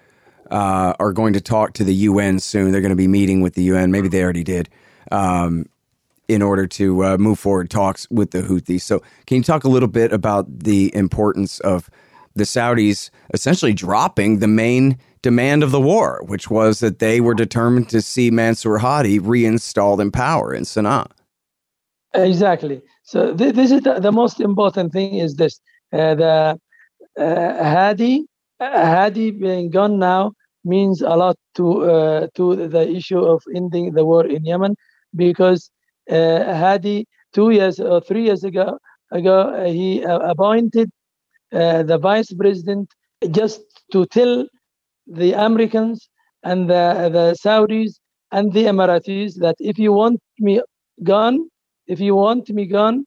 Uh, 0.50 0.94
are 0.98 1.12
going 1.12 1.34
to 1.34 1.42
talk 1.42 1.74
to 1.74 1.84
the 1.84 1.94
UN 1.94 2.40
soon. 2.40 2.72
They're 2.72 2.80
going 2.80 2.92
to 2.92 2.96
be 2.96 3.10
meeting 3.10 3.42
with 3.42 3.56
the 3.56 3.64
UN. 3.64 3.92
Maybe 3.92 4.08
they 4.08 4.24
already 4.24 4.46
did. 4.46 4.70
Um, 5.12 5.66
in 6.30 6.42
order 6.42 6.66
to 6.66 7.04
uh, 7.04 7.18
move 7.18 7.38
forward 7.38 7.70
talks 7.70 8.10
with 8.10 8.32
the 8.32 8.44
Houthis. 8.44 8.82
So, 8.82 9.04
can 9.26 9.38
you 9.38 9.44
talk 9.44 9.66
a 9.66 9.70
little 9.70 9.90
bit 9.90 10.14
about 10.14 10.60
the 10.60 10.96
importance 10.96 11.60
of 11.60 11.90
the 12.38 12.44
Saudis 12.44 13.10
essentially 13.34 13.74
dropping 13.74 14.40
the 14.40 14.48
main 14.48 14.98
demand 15.22 15.64
of 15.64 15.72
the 15.72 15.82
war, 15.82 16.24
which 16.26 16.50
was 16.50 16.80
that 16.80 17.00
they 17.00 17.20
were 17.20 17.34
determined 17.34 17.90
to 17.90 18.02
see 18.02 18.32
Mansour 18.32 18.78
Hadi 18.78 19.20
reinstalled 19.20 20.00
in 20.00 20.12
power 20.12 20.54
in 20.54 20.64
Sana'a? 20.64 21.08
Exactly. 22.14 22.82
So, 23.04 23.36
th- 23.36 23.56
this 23.56 23.72
is 23.72 23.82
the, 23.82 24.00
the, 24.00 24.12
most 24.12 24.40
important 24.40 24.94
thing 24.94 25.16
is 25.16 25.36
this 25.36 25.60
uh, 25.94 26.16
the 26.16 26.60
uh, 27.20 27.64
Hadi, 27.64 28.26
uh, 28.60 28.86
Hadi 28.86 29.32
being 29.32 29.70
gone 29.70 30.00
now 30.00 30.32
means 30.64 31.02
a 31.02 31.16
lot 31.16 31.38
to 31.56 31.84
uh, 31.84 32.28
to 32.36 32.68
the 32.68 32.90
issue 32.90 33.20
of 33.20 33.42
ending 33.56 33.94
the 33.94 34.06
war 34.06 34.26
in 34.26 34.46
Yemen 34.46 34.76
because 35.16 35.72
uh, 36.10 36.56
Hadi 36.56 37.06
two 37.34 37.52
years 37.52 37.80
or 37.80 38.02
three 38.02 38.24
years 38.26 38.44
ago 38.44 38.78
ago 39.12 39.40
uh, 39.42 39.66
he 39.66 40.04
uh, 40.06 40.20
appointed 40.20 40.90
the 41.52 42.00
vice 42.02 42.34
president 42.34 42.90
just 43.32 43.62
to 43.92 44.06
tell 44.08 44.48
the 45.08 45.34
Americans 45.34 46.10
and 46.44 46.70
the, 46.70 47.10
the 47.12 47.36
Saudis 47.44 48.00
and 48.32 48.54
the 48.54 48.66
Emiratis 48.66 49.36
that 49.40 49.56
if 49.60 49.80
you 49.80 49.94
want 49.94 50.20
me 50.40 50.62
gone, 51.04 51.50
if 51.88 52.00
you 52.00 52.16
want 52.16 52.50
me 52.50 52.66
gone, 52.66 53.06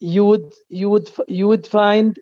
you 0.00 0.24
would 0.24 0.52
you 0.68 0.88
would 0.90 1.10
you 1.26 1.48
would 1.48 1.66
find 1.66 2.18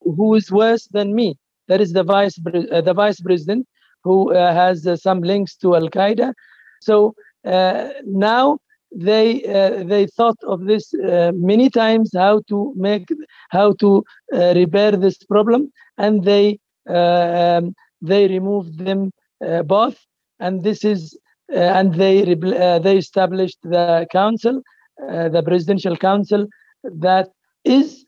who 0.00 0.34
is 0.34 0.50
worse 0.50 0.86
than 0.92 1.14
me. 1.14 1.36
That 1.66 1.80
is 1.80 1.92
the 1.92 2.04
vice 2.04 2.38
uh, 2.46 2.80
the 2.80 2.94
vice 2.94 3.20
president 3.20 3.66
who 4.04 4.32
uh, 4.32 4.54
has 4.54 4.86
uh, 4.86 4.96
some 4.96 5.20
links 5.20 5.56
to 5.56 5.74
Al 5.74 5.88
Qaeda. 5.90 6.32
So 6.80 7.14
now 7.44 8.58
they 8.94 9.44
uh, 9.44 9.84
they 9.84 10.06
thought 10.06 10.38
of 10.44 10.64
this 10.64 10.92
uh, 10.94 11.32
many 11.34 11.68
times 11.70 12.10
how 12.14 12.40
to 12.48 12.72
make 12.76 13.08
how 13.50 13.72
to 13.72 14.04
uh, 14.34 14.52
repair 14.54 14.92
this 14.92 15.18
problem 15.18 15.70
and 15.98 16.24
they 16.24 16.58
uh, 16.88 17.58
um, 17.58 17.74
they 18.00 18.26
removed 18.28 18.78
them 18.78 19.10
uh, 19.46 19.62
both 19.62 19.98
and 20.40 20.62
this 20.62 20.84
is 20.84 21.18
uh, 21.54 21.58
and 21.58 21.94
they 21.94 22.34
they 22.34 22.96
established 22.96 23.58
the 23.62 24.06
council 24.10 24.62
the 24.98 25.42
presidential 25.44 25.96
council 25.96 26.46
that 26.82 27.28
is 27.64 28.04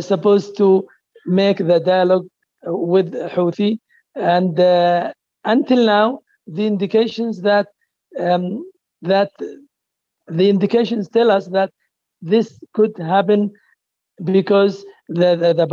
supposed 0.00 0.56
to 0.56 0.86
make 1.26 1.58
the 1.58 1.78
dialogue 1.78 2.26
with 2.64 3.12
Houthi 3.14 3.78
and 4.16 4.58
until 5.44 5.86
now 5.86 6.20
the 6.46 6.66
indications 6.66 7.42
that 7.42 7.68
um, 8.18 8.64
that 9.02 9.30
the 10.28 10.48
indications 10.48 11.08
tell 11.08 11.30
us 11.30 11.46
that 11.48 11.70
this 12.22 12.58
could 12.72 12.96
happen 12.98 13.52
because 14.24 14.84
the 15.08 15.36
the, 15.36 15.54
the 15.54 15.66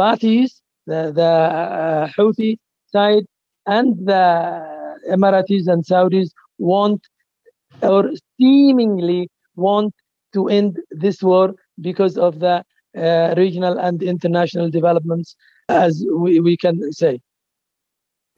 the 0.87 1.11
the 1.15 1.23
uh, 1.23 2.07
Houthi 2.17 2.57
side, 2.87 3.25
and 3.65 3.95
the 4.05 4.93
Emiratis 5.09 5.67
and 5.67 5.83
Saudis 5.85 6.29
want 6.57 7.01
or 7.81 8.11
seemingly 8.39 9.29
want 9.55 9.93
to 10.33 10.47
end 10.47 10.79
this 10.91 11.21
war 11.21 11.53
because 11.79 12.17
of 12.17 12.39
the 12.39 12.63
uh, 12.97 13.33
regional 13.37 13.77
and 13.77 14.03
international 14.03 14.69
developments, 14.69 15.35
as 15.69 16.05
we, 16.13 16.39
we 16.39 16.57
can 16.57 16.91
say. 16.91 17.19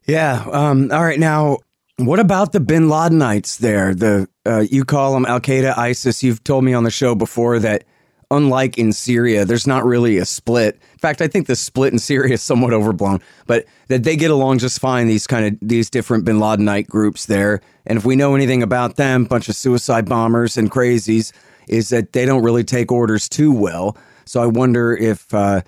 Yeah. 0.06 0.44
Um, 0.52 0.90
all 0.92 1.02
right. 1.02 1.18
Now, 1.18 1.58
what 1.96 2.18
about 2.18 2.52
the 2.52 2.60
Bin 2.60 2.88
Ladenites 2.88 3.58
there? 3.58 3.94
The 3.94 4.28
uh, 4.46 4.64
you 4.70 4.84
call 4.84 5.14
them 5.14 5.26
Al 5.26 5.40
Qaeda, 5.40 5.76
ISIS. 5.76 6.22
You've 6.22 6.42
told 6.44 6.64
me 6.64 6.74
on 6.74 6.84
the 6.84 6.90
show 6.90 7.14
before 7.14 7.58
that 7.60 7.84
unlike 8.30 8.78
in 8.78 8.92
Syria, 8.92 9.44
there's 9.44 9.66
not 9.66 9.84
really 9.84 10.18
a 10.18 10.24
split. 10.24 10.74
In 10.92 10.98
fact, 10.98 11.22
I 11.22 11.28
think 11.28 11.46
the 11.46 11.56
split 11.56 11.92
in 11.92 11.98
Syria 11.98 12.34
is 12.34 12.42
somewhat 12.42 12.72
overblown, 12.72 13.20
but 13.46 13.64
that 13.88 14.02
they 14.02 14.16
get 14.16 14.30
along 14.30 14.58
just 14.58 14.80
fine. 14.80 15.06
These 15.06 15.26
kind 15.26 15.46
of 15.46 15.68
these 15.68 15.88
different 15.88 16.24
Bin 16.24 16.38
Ladenite 16.38 16.88
groups 16.88 17.26
there, 17.26 17.60
and 17.86 17.96
if 17.96 18.04
we 18.04 18.16
know 18.16 18.34
anything 18.34 18.62
about 18.62 18.96
them, 18.96 19.24
bunch 19.24 19.48
of 19.48 19.54
suicide 19.54 20.08
bombers 20.08 20.56
and 20.56 20.70
crazies, 20.70 21.32
is 21.68 21.90
that 21.90 22.12
they 22.12 22.26
don't 22.26 22.42
really 22.42 22.64
take 22.64 22.90
orders 22.90 23.28
too 23.28 23.52
well. 23.52 23.96
So 24.24 24.42
I 24.42 24.46
wonder 24.46 24.96
if 24.96 25.32
uh, 25.32 25.60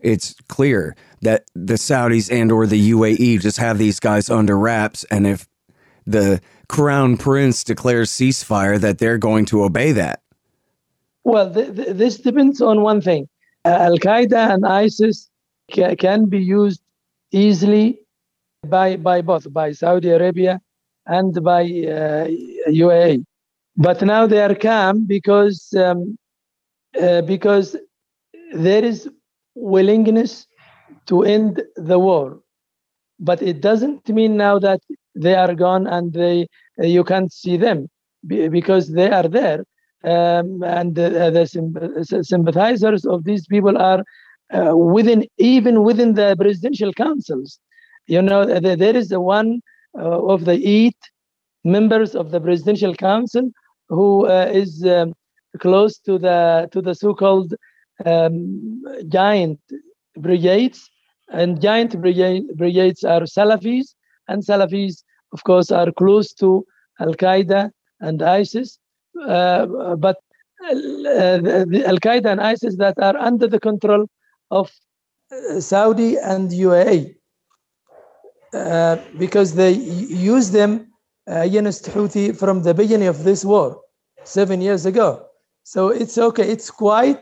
it's 0.00 0.34
clear 0.48 0.96
that 1.22 1.44
the 1.54 1.74
Saudis 1.74 2.32
and 2.32 2.52
or 2.52 2.66
the 2.66 2.92
UAE 2.92 3.40
just 3.40 3.58
have 3.58 3.76
these 3.76 4.00
guys 4.00 4.30
under 4.30 4.56
wraps, 4.56 5.04
and 5.04 5.26
if 5.26 5.46
the 6.06 6.40
crown 6.68 7.16
prince 7.16 7.64
declares 7.64 8.10
ceasefire, 8.10 8.80
that 8.80 8.98
they're 8.98 9.18
going 9.18 9.44
to 9.46 9.64
obey 9.64 9.92
that? 9.92 10.22
Well, 11.24 11.52
th- 11.52 11.74
th- 11.74 11.96
this 11.96 12.18
depends 12.18 12.60
on 12.60 12.82
one 12.82 13.00
thing. 13.00 13.28
Uh, 13.64 13.88
Al 13.88 13.98
Qaeda 13.98 14.54
and 14.54 14.66
ISIS 14.66 15.30
ca- 15.74 15.96
can 15.96 16.26
be 16.26 16.38
used 16.38 16.82
easily 17.32 17.98
by, 18.66 18.96
by 18.96 19.22
both, 19.22 19.50
by 19.52 19.72
Saudi 19.72 20.10
Arabia 20.10 20.60
and 21.06 21.42
by 21.42 21.62
uh, 21.62 22.28
UAE. 22.68 23.24
But 23.76 24.02
now 24.02 24.26
they 24.26 24.42
are 24.42 24.54
calm 24.54 25.04
because 25.06 25.74
um, 25.74 26.16
uh, 27.00 27.22
because 27.22 27.76
there 28.52 28.84
is 28.84 29.08
willingness 29.56 30.46
to 31.06 31.24
end 31.24 31.62
the 31.76 31.98
war. 31.98 32.40
But 33.18 33.42
it 33.42 33.60
doesn't 33.60 34.08
mean 34.08 34.36
now 34.36 34.58
that 34.60 34.80
they 35.14 35.34
are 35.34 35.54
gone 35.54 35.86
and 35.86 36.12
they 36.12 36.46
you 36.78 37.04
can't 37.04 37.32
see 37.32 37.56
them 37.56 37.88
because 38.26 38.92
they 38.92 39.10
are 39.10 39.28
there. 39.28 39.64
Um, 40.02 40.62
and 40.62 40.98
uh, 40.98 41.30
the 41.30 42.22
sympathizers 42.22 43.06
of 43.06 43.24
these 43.24 43.46
people 43.46 43.78
are 43.78 44.04
uh, 44.52 44.76
within 44.76 45.24
even 45.38 45.82
within 45.82 46.14
the 46.14 46.36
presidential 46.38 46.92
councils. 46.92 47.58
You 48.06 48.20
know 48.20 48.44
there 48.44 48.96
is 48.96 49.08
the 49.08 49.20
one 49.20 49.62
uh, 49.98 50.26
of 50.26 50.44
the 50.44 50.60
eight 50.66 50.98
members 51.64 52.14
of 52.14 52.30
the 52.30 52.40
presidential 52.40 52.94
council 52.94 53.50
who 53.88 54.26
uh, 54.26 54.50
is 54.52 54.84
um, 54.84 55.14
close 55.58 55.98
to 56.00 56.18
the 56.18 56.68
to 56.72 56.82
the 56.82 56.94
so-called 56.94 57.54
um, 58.04 58.82
giant 59.08 59.60
brigades. 60.16 60.90
And 61.30 61.60
giant 61.60 61.98
brigades 62.00 63.02
are 63.02 63.22
salafis 63.22 63.94
and 64.28 64.42
Salafis, 64.42 65.02
of 65.32 65.44
course, 65.44 65.70
are 65.70 65.90
close 65.92 66.32
to 66.34 66.64
Al 67.00 67.14
Qaeda 67.14 67.70
and 68.00 68.22
ISIS, 68.22 68.78
uh, 69.26 69.66
but 69.96 70.16
uh, 70.64 70.74
the 70.74 71.82
Al 71.86 71.98
Qaeda 71.98 72.26
and 72.26 72.40
ISIS 72.40 72.76
that 72.76 72.98
are 72.98 73.16
under 73.16 73.46
the 73.46 73.60
control 73.60 74.06
of 74.50 74.70
uh, 75.32 75.60
Saudi 75.60 76.16
and 76.16 76.50
UAE, 76.50 77.14
uh, 78.52 78.96
because 79.18 79.54
they 79.54 79.72
use 79.72 80.50
them 80.50 80.88
against 81.26 81.86
Houthi 81.86 82.36
from 82.36 82.62
the 82.62 82.74
beginning 82.74 83.08
of 83.08 83.24
this 83.24 83.44
war, 83.44 83.80
seven 84.24 84.60
years 84.60 84.86
ago. 84.86 85.26
So 85.64 85.88
it's 85.88 86.18
okay. 86.18 86.48
It's 86.50 86.70
quiet. 86.70 87.18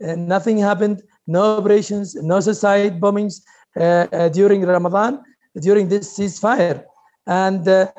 and 0.00 0.28
nothing 0.28 0.58
happened. 0.58 1.02
No 1.26 1.58
operations, 1.58 2.14
no 2.14 2.40
suicide 2.40 3.00
bombings 3.00 3.42
uh, 3.76 4.06
uh, 4.12 4.28
during 4.28 4.62
Ramadan, 4.62 5.20
during 5.60 5.88
this 5.88 6.16
ceasefire. 6.16 6.84
And 7.26 7.66
uh, 7.68 7.92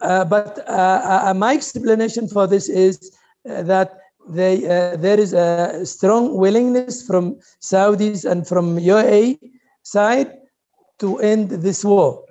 uh, 0.00 0.24
but 0.24 0.66
uh, 0.68 1.34
my 1.36 1.54
explanation 1.54 2.26
for 2.28 2.46
this 2.46 2.68
is 2.68 3.12
that 3.44 3.98
they, 4.28 4.60
there 4.60 5.20
is 5.20 5.32
a 5.32 5.84
strong 5.84 6.36
willingness 6.36 7.06
from 7.06 7.38
Saudis 7.62 8.30
and 8.30 8.46
from 8.46 8.76
UAE 8.76 9.38
side 9.82 10.32
to 11.00 11.18
end 11.18 11.50
this 11.50 11.84
war. 11.84 12.24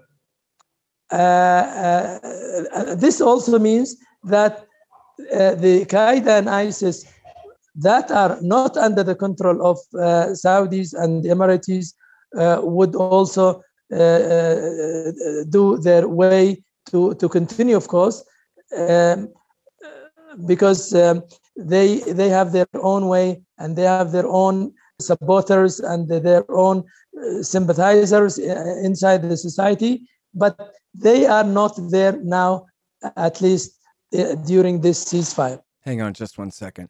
this 2.97 3.21
also 3.21 3.59
means 3.59 3.97
that 4.23 4.65
the 5.17 5.85
Qaeda 5.87 6.39
and 6.39 6.49
ISIS 6.49 7.05
that 7.75 8.11
are 8.11 8.37
not 8.41 8.77
under 8.77 9.03
the 9.03 9.15
control 9.15 9.65
of 9.65 9.77
uh, 9.95 10.33
Saudis 10.33 10.93
and 10.93 11.23
Emiratis 11.23 11.93
uh, 12.37 12.59
would 12.61 12.95
also 12.95 13.49
uh, 13.49 13.53
uh, 13.53 13.61
Uh, 13.91 13.95
uh, 13.95 15.09
uh, 15.09 15.43
do 15.49 15.79
their 15.79 16.07
way 16.07 16.63
to, 16.85 17.15
to 17.15 17.27
continue, 17.27 17.75
of 17.75 17.87
course, 17.87 18.23
um, 18.77 19.33
because 20.45 20.93
um, 20.93 21.23
they 21.57 22.01
they 22.01 22.29
have 22.29 22.51
their 22.51 22.67
own 22.75 23.07
way 23.07 23.41
and 23.57 23.75
they 23.75 23.83
have 23.83 24.11
their 24.11 24.27
own 24.27 24.71
supporters 25.01 25.79
and 25.79 26.07
their 26.07 26.45
own 26.51 26.83
sympathizers 27.41 28.37
inside 28.37 29.23
the 29.23 29.35
society, 29.35 30.07
but 30.35 30.71
they 30.93 31.25
are 31.25 31.43
not 31.43 31.73
there 31.89 32.15
now, 32.21 32.67
at 33.15 33.41
least 33.41 33.71
during 34.45 34.81
this 34.81 35.03
ceasefire. 35.03 35.59
Hang 35.81 36.01
on 36.03 36.13
just 36.13 36.37
one 36.37 36.51
second. 36.51 36.89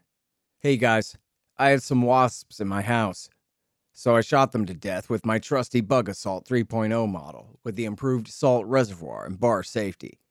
Hey 0.59 0.75
guys, 0.75 1.15
I 1.57 1.69
had 1.69 1.81
some 1.81 2.01
wasps 2.01 2.59
in 2.59 2.67
my 2.67 2.81
house. 2.81 3.29
So 3.99 4.15
I 4.15 4.21
shot 4.21 4.53
them 4.53 4.65
to 4.65 4.73
death 4.73 5.09
with 5.09 5.25
my 5.25 5.39
trusty 5.39 5.81
Bug 5.81 6.07
Assault 6.07 6.47
3.0 6.47 7.11
model 7.11 7.59
with 7.65 7.75
the 7.75 7.83
improved 7.83 8.29
salt 8.29 8.65
reservoir 8.65 9.25
and 9.25 9.37
bar 9.37 9.61
safety. 9.61 10.21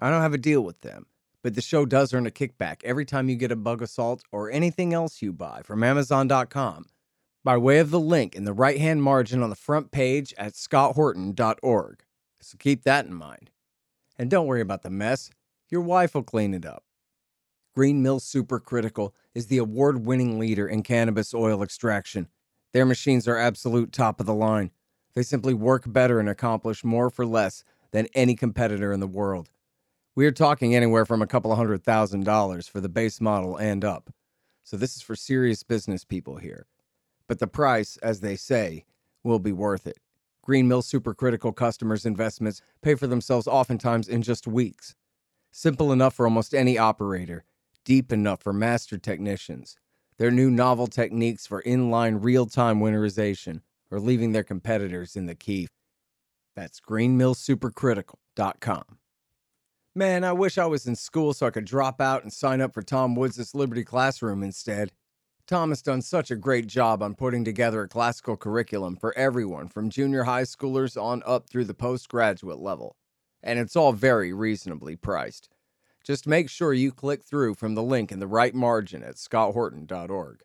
I 0.00 0.10
don't 0.10 0.22
have 0.22 0.34
a 0.34 0.38
deal 0.38 0.62
with 0.62 0.80
them, 0.80 1.06
but 1.40 1.54
the 1.54 1.62
show 1.62 1.86
does 1.86 2.12
earn 2.12 2.26
a 2.26 2.32
kickback 2.32 2.82
every 2.82 3.04
time 3.04 3.28
you 3.28 3.36
get 3.36 3.52
a 3.52 3.54
Bug 3.54 3.80
Assault 3.80 4.24
or 4.32 4.50
anything 4.50 4.92
else 4.92 5.22
you 5.22 5.32
buy 5.32 5.62
from 5.62 5.84
Amazon.com 5.84 6.86
by 7.44 7.56
way 7.56 7.78
of 7.78 7.92
the 7.92 8.00
link 8.00 8.34
in 8.34 8.42
the 8.42 8.52
right 8.52 8.80
hand 8.80 9.04
margin 9.04 9.40
on 9.40 9.50
the 9.50 9.54
front 9.54 9.92
page 9.92 10.34
at 10.36 10.54
scotthorton.org. 10.54 12.02
So 12.40 12.56
keep 12.58 12.82
that 12.82 13.06
in 13.06 13.14
mind. 13.14 13.52
And 14.18 14.28
don't 14.28 14.48
worry 14.48 14.62
about 14.62 14.82
the 14.82 14.90
mess, 14.90 15.30
your 15.70 15.82
wife 15.82 16.16
will 16.16 16.24
clean 16.24 16.54
it 16.54 16.66
up. 16.66 16.82
Green 17.72 18.02
Mill 18.02 18.18
Supercritical 18.18 19.12
is 19.32 19.46
the 19.46 19.58
award 19.58 20.04
winning 20.04 20.40
leader 20.40 20.66
in 20.66 20.82
cannabis 20.82 21.32
oil 21.32 21.62
extraction. 21.62 22.26
Their 22.76 22.84
machines 22.84 23.26
are 23.26 23.38
absolute 23.38 23.90
top 23.90 24.20
of 24.20 24.26
the 24.26 24.34
line. 24.34 24.70
They 25.14 25.22
simply 25.22 25.54
work 25.54 25.84
better 25.86 26.20
and 26.20 26.28
accomplish 26.28 26.84
more 26.84 27.08
for 27.08 27.24
less 27.24 27.64
than 27.90 28.06
any 28.12 28.34
competitor 28.34 28.92
in 28.92 29.00
the 29.00 29.06
world. 29.06 29.48
We 30.14 30.26
are 30.26 30.30
talking 30.30 30.76
anywhere 30.76 31.06
from 31.06 31.22
a 31.22 31.26
couple 31.26 31.50
of 31.50 31.56
hundred 31.56 31.84
thousand 31.84 32.26
dollars 32.26 32.68
for 32.68 32.82
the 32.82 32.90
base 32.90 33.18
model 33.18 33.56
and 33.56 33.82
up. 33.82 34.12
So 34.62 34.76
this 34.76 34.94
is 34.94 35.00
for 35.00 35.16
serious 35.16 35.62
business 35.62 36.04
people 36.04 36.36
here. 36.36 36.66
But 37.26 37.38
the 37.38 37.46
price, 37.46 37.96
as 38.02 38.20
they 38.20 38.36
say, 38.36 38.84
will 39.24 39.38
be 39.38 39.52
worth 39.52 39.86
it. 39.86 39.96
Green 40.42 40.68
Mill 40.68 40.82
Supercritical 40.82 41.56
customers' 41.56 42.04
investments 42.04 42.60
pay 42.82 42.94
for 42.94 43.06
themselves 43.06 43.48
oftentimes 43.48 44.06
in 44.06 44.20
just 44.20 44.46
weeks. 44.46 44.94
Simple 45.50 45.92
enough 45.92 46.12
for 46.12 46.26
almost 46.26 46.52
any 46.52 46.76
operator 46.76 47.46
deep 47.86 48.12
enough 48.12 48.42
for 48.42 48.52
master 48.52 48.98
technicians. 48.98 49.78
Their 50.18 50.30
new 50.30 50.50
novel 50.50 50.86
techniques 50.86 51.46
for 51.46 51.62
inline 51.62 52.24
real 52.24 52.46
time 52.46 52.80
winterization 52.80 53.60
are 53.90 54.00
leaving 54.00 54.32
their 54.32 54.44
competitors 54.44 55.14
in 55.14 55.26
the 55.26 55.34
key. 55.34 55.68
That's 56.54 56.80
greenmillsupercritical.com. 56.80 58.84
Man, 59.94 60.24
I 60.24 60.32
wish 60.32 60.58
I 60.58 60.66
was 60.66 60.86
in 60.86 60.96
school 60.96 61.34
so 61.34 61.46
I 61.46 61.50
could 61.50 61.64
drop 61.64 62.00
out 62.00 62.22
and 62.22 62.32
sign 62.32 62.60
up 62.60 62.74
for 62.74 62.82
Tom 62.82 63.14
Woods' 63.14 63.54
Liberty 63.54 63.84
Classroom 63.84 64.42
instead. 64.42 64.90
Tom 65.46 65.68
has 65.68 65.80
done 65.80 66.02
such 66.02 66.30
a 66.30 66.36
great 66.36 66.66
job 66.66 67.02
on 67.02 67.14
putting 67.14 67.44
together 67.44 67.82
a 67.82 67.88
classical 67.88 68.36
curriculum 68.36 68.96
for 68.96 69.16
everyone 69.16 69.68
from 69.68 69.90
junior 69.90 70.24
high 70.24 70.42
schoolers 70.42 71.00
on 71.00 71.22
up 71.24 71.48
through 71.48 71.66
the 71.66 71.74
postgraduate 71.74 72.58
level. 72.58 72.96
And 73.42 73.58
it's 73.58 73.76
all 73.76 73.92
very 73.92 74.32
reasonably 74.32 74.96
priced. 74.96 75.48
Just 76.06 76.28
make 76.28 76.48
sure 76.48 76.72
you 76.72 76.92
click 76.92 77.24
through 77.24 77.54
from 77.54 77.74
the 77.74 77.82
link 77.82 78.12
in 78.12 78.20
the 78.20 78.28
right 78.28 78.54
margin 78.54 79.02
at 79.02 79.16
scotthorton.org. 79.16 80.40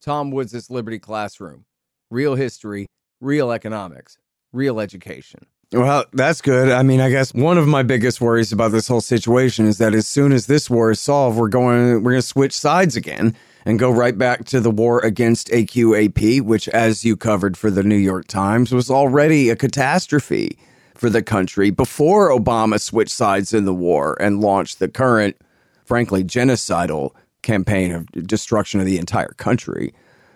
Tom 0.00 0.30
Woods' 0.30 0.70
Liberty 0.70 1.00
Classroom. 1.00 1.64
Real 2.08 2.36
history, 2.36 2.86
real 3.20 3.50
economics, 3.50 4.16
real 4.52 4.78
education. 4.78 5.46
Well, 5.72 6.04
that's 6.12 6.40
good. 6.40 6.70
I 6.70 6.84
mean, 6.84 7.00
I 7.00 7.10
guess 7.10 7.34
one 7.34 7.58
of 7.58 7.66
my 7.66 7.82
biggest 7.82 8.20
worries 8.20 8.52
about 8.52 8.70
this 8.70 8.86
whole 8.86 9.00
situation 9.00 9.66
is 9.66 9.78
that 9.78 9.92
as 9.92 10.06
soon 10.06 10.30
as 10.30 10.46
this 10.46 10.70
war 10.70 10.92
is 10.92 11.00
solved, 11.00 11.36
we're 11.36 11.48
going 11.48 12.04
we're 12.04 12.12
going 12.12 12.22
to 12.22 12.22
switch 12.22 12.52
sides 12.52 12.94
again 12.94 13.34
and 13.64 13.80
go 13.80 13.90
right 13.90 14.16
back 14.16 14.44
to 14.44 14.60
the 14.60 14.70
war 14.70 15.00
against 15.00 15.48
AQAP, 15.48 16.42
which 16.42 16.68
as 16.68 17.04
you 17.04 17.16
covered 17.16 17.56
for 17.56 17.72
the 17.72 17.82
New 17.82 17.96
York 17.96 18.28
Times 18.28 18.72
was 18.72 18.88
already 18.88 19.50
a 19.50 19.56
catastrophe 19.56 20.56
for 20.96 21.10
the 21.10 21.22
country 21.22 21.70
before 21.70 22.30
Obama 22.30 22.80
switched 22.80 23.12
sides 23.12 23.52
in 23.52 23.64
the 23.64 23.74
war 23.74 24.16
and 24.20 24.40
launched 24.40 24.78
the 24.78 24.88
current, 24.88 25.36
frankly, 25.84 26.24
genocidal 26.24 27.10
campaign 27.42 27.92
of 27.92 28.06
destruction 28.26 28.80
of 28.80 28.86
the 28.86 28.98
entire 28.98 29.34
country. 29.36 29.94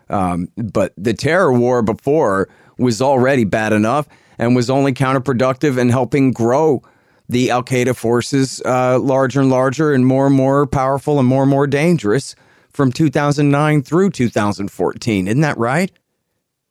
Um, 0.08 0.48
but 0.56 0.92
the 0.96 1.14
terror 1.14 1.52
war 1.52 1.82
before 1.82 2.48
was 2.78 3.00
already 3.00 3.44
bad 3.44 3.72
enough 3.72 4.08
and 4.38 4.56
was 4.56 4.70
only 4.70 4.92
counterproductive 4.92 5.78
in 5.78 5.88
helping 5.88 6.32
grow 6.32 6.82
the 7.28 7.50
Al 7.50 7.62
Qaeda 7.62 7.94
forces 7.94 8.60
uh, 8.64 8.98
larger 8.98 9.40
and 9.40 9.50
larger 9.50 9.92
and 9.92 10.06
more 10.06 10.26
and 10.26 10.34
more 10.34 10.66
powerful 10.66 11.18
and 11.18 11.28
more 11.28 11.42
and 11.42 11.50
more 11.50 11.66
dangerous 11.66 12.34
from 12.72 12.90
2009 12.90 13.82
through 13.82 14.10
2014. 14.10 15.28
Isn't 15.28 15.40
that 15.40 15.58
right? 15.58 15.92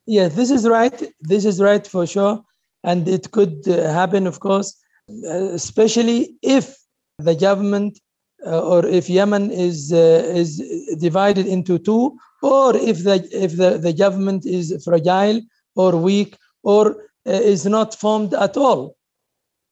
Yeah, 0.05 0.27
this 0.27 0.51
is 0.51 0.67
right. 0.67 1.01
This 1.21 1.45
is 1.45 1.61
right 1.61 1.85
for 1.85 2.05
sure 2.05 2.43
and 2.83 3.07
it 3.07 3.31
could 3.31 3.67
uh, 3.67 3.91
happen, 3.91 4.27
of 4.27 4.39
course, 4.39 4.75
uh, 5.09 5.51
especially 5.53 6.35
if 6.41 6.77
the 7.17 7.35
government 7.35 7.99
uh, 8.45 8.61
or 8.61 8.85
if 8.85 9.09
Yemen 9.09 9.51
is 9.51 9.91
is 9.91 10.59
divided 10.97 11.45
into 11.45 11.77
two, 11.77 12.17
or 12.41 12.75
if 12.75 13.03
the 13.03 13.27
if 13.33 13.57
the, 13.57 13.77
the 13.77 13.91
government 13.91 14.45
is 14.45 14.81
fragile 14.85 15.41
or 15.75 15.97
weak 15.97 16.37
or 16.63 16.95
is 17.25 17.65
not 17.65 17.95
formed 17.95 18.33
at 18.33 18.55
all. 18.55 18.95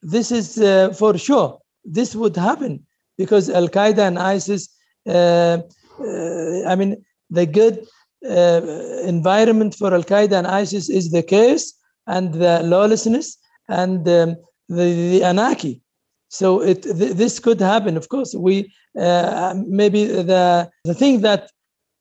This 0.02 0.32
is 0.32 0.56
for 0.98 1.18
sure. 1.18 1.60
This 1.86 2.14
would 2.14 2.36
happen 2.36 2.86
because 3.18 3.50
Al 3.50 3.70
Qaeda 3.70 4.00
and 4.00 4.20
ISIS. 4.20 4.68
I 5.08 6.76
mean, 6.76 6.98
the 7.30 7.46
good 7.46 7.86
uh, 8.26 8.62
environment 9.04 9.76
for 9.76 9.94
Al 9.94 10.04
Qaeda 10.04 10.40
and 10.40 10.48
ISIS 10.48 10.90
is 10.90 11.12
the 11.12 11.24
case 11.24 11.74
and 12.08 12.34
the 12.34 12.62
lawlessness 12.64 13.38
and 13.70 14.08
um, 14.08 14.36
the, 14.70 14.86
the 15.12 15.24
anarchy. 15.24 15.82
So 16.30 16.62
it 16.62 16.84
th- 16.84 17.14
this 17.14 17.40
could 17.40 17.60
happen. 17.60 17.96
Of 17.96 18.10
course, 18.10 18.34
we 18.34 18.72
uh, 19.00 19.54
maybe 19.66 20.06
the 20.06 20.70
the 20.84 20.94
thing 20.94 21.22
that 21.22 21.50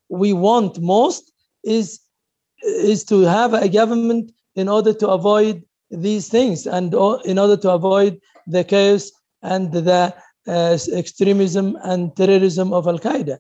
we 0.09 0.33
want 0.33 0.81
most 0.81 1.33
is 1.65 2.01
is 2.63 3.05
to 3.05 3.21
have 3.23 3.55
a 3.55 3.69
government 3.69 4.33
in 4.55 4.69
order 4.69 4.93
to 4.95 5.09
avoid 5.09 5.63
these 5.91 6.29
things 6.29 6.67
and 6.67 6.95
in 7.25 7.39
order 7.39 7.57
to 7.57 7.71
avoid 7.71 8.21
the 8.47 8.65
chaos 8.65 9.13
and 9.43 9.73
the 9.73 10.15
uh, 10.49 10.79
extremism 10.93 11.77
and 11.85 12.17
terrorism 12.17 12.73
of 12.73 12.87
Al 12.87 12.99
Qaeda. 12.99 13.39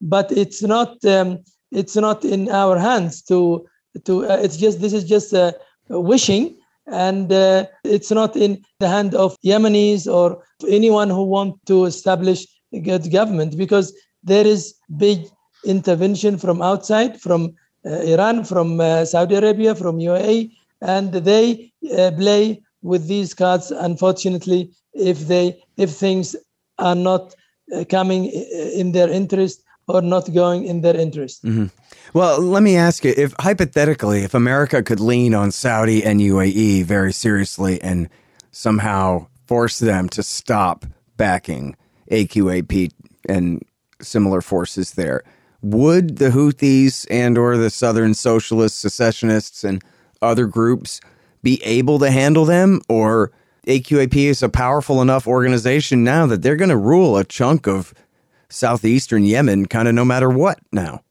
But 0.00 0.32
it's 0.32 0.62
not 0.62 1.04
um, 1.04 1.38
it's 1.70 1.96
not 1.96 2.24
in 2.24 2.48
our 2.50 2.78
hands 2.78 3.22
to 3.22 3.66
to. 4.04 4.26
Uh, 4.26 4.38
it's 4.42 4.56
just 4.56 4.80
this 4.80 4.92
is 4.92 5.04
just 5.04 5.32
a 5.32 5.56
wishing 5.88 6.56
and 6.86 7.32
uh, 7.32 7.66
it's 7.84 8.10
not 8.10 8.36
in 8.36 8.62
the 8.80 8.88
hand 8.88 9.14
of 9.14 9.36
Yemenis 9.44 10.06
or 10.06 10.42
anyone 10.68 11.08
who 11.08 11.24
want 11.24 11.54
to 11.66 11.84
establish 11.84 12.46
a 12.72 12.80
good 12.80 13.10
government 13.10 13.56
because 13.56 13.94
there 14.22 14.46
is 14.46 14.74
big 14.96 15.26
intervention 15.64 16.36
from 16.38 16.60
outside, 16.60 17.20
from 17.20 17.54
uh, 17.86 18.00
Iran, 18.00 18.44
from 18.44 18.80
uh, 18.80 19.04
Saudi 19.04 19.34
Arabia, 19.34 19.74
from 19.74 19.98
UAE, 19.98 20.52
and 20.80 21.12
they 21.12 21.72
uh, 21.96 22.10
play 22.12 22.62
with 22.82 23.06
these 23.08 23.34
cards. 23.34 23.70
Unfortunately, 23.70 24.70
if 24.92 25.26
they 25.26 25.62
if 25.76 25.90
things 25.90 26.36
are 26.78 26.94
not 26.94 27.34
uh, 27.74 27.84
coming 27.88 28.26
in 28.26 28.92
their 28.92 29.08
interest 29.08 29.62
or 29.86 30.02
not 30.02 30.32
going 30.32 30.64
in 30.64 30.80
their 30.80 30.96
interest. 30.96 31.44
Mm-hmm. 31.44 31.66
Well, 32.12 32.40
let 32.40 32.62
me 32.62 32.76
ask 32.76 33.04
you 33.04 33.14
if 33.16 33.34
hypothetically, 33.38 34.22
if 34.22 34.34
America 34.34 34.82
could 34.82 35.00
lean 35.00 35.34
on 35.34 35.50
Saudi 35.50 36.04
and 36.04 36.20
UAE 36.20 36.84
very 36.84 37.12
seriously 37.12 37.80
and 37.82 38.08
somehow 38.50 39.26
force 39.46 39.78
them 39.78 40.08
to 40.10 40.22
stop 40.22 40.86
backing 41.16 41.76
AQAP 42.10 42.90
and 43.28 43.62
similar 44.00 44.40
forces 44.40 44.92
there. 44.92 45.22
Would 45.62 46.18
the 46.18 46.30
Houthis 46.30 47.06
and 47.10 47.38
or 47.38 47.56
the 47.56 47.70
Southern 47.70 48.14
Socialists, 48.14 48.78
secessionists, 48.78 49.64
and 49.64 49.82
other 50.20 50.46
groups 50.46 51.00
be 51.42 51.62
able 51.64 51.98
to 51.98 52.10
handle 52.10 52.44
them, 52.44 52.80
or 52.88 53.32
AQAP 53.66 54.14
is 54.16 54.42
a 54.42 54.48
powerful 54.48 55.00
enough 55.00 55.26
organization 55.26 56.04
now 56.04 56.26
that 56.26 56.42
they're 56.42 56.56
going 56.56 56.70
to 56.70 56.76
rule 56.76 57.16
a 57.16 57.24
chunk 57.24 57.66
of 57.66 57.94
southeastern 58.48 59.24
Yemen, 59.24 59.66
kind 59.66 59.88
of 59.88 59.94
no 59.94 60.04
matter 60.04 60.28
what 60.28 60.58
now? 60.72 61.02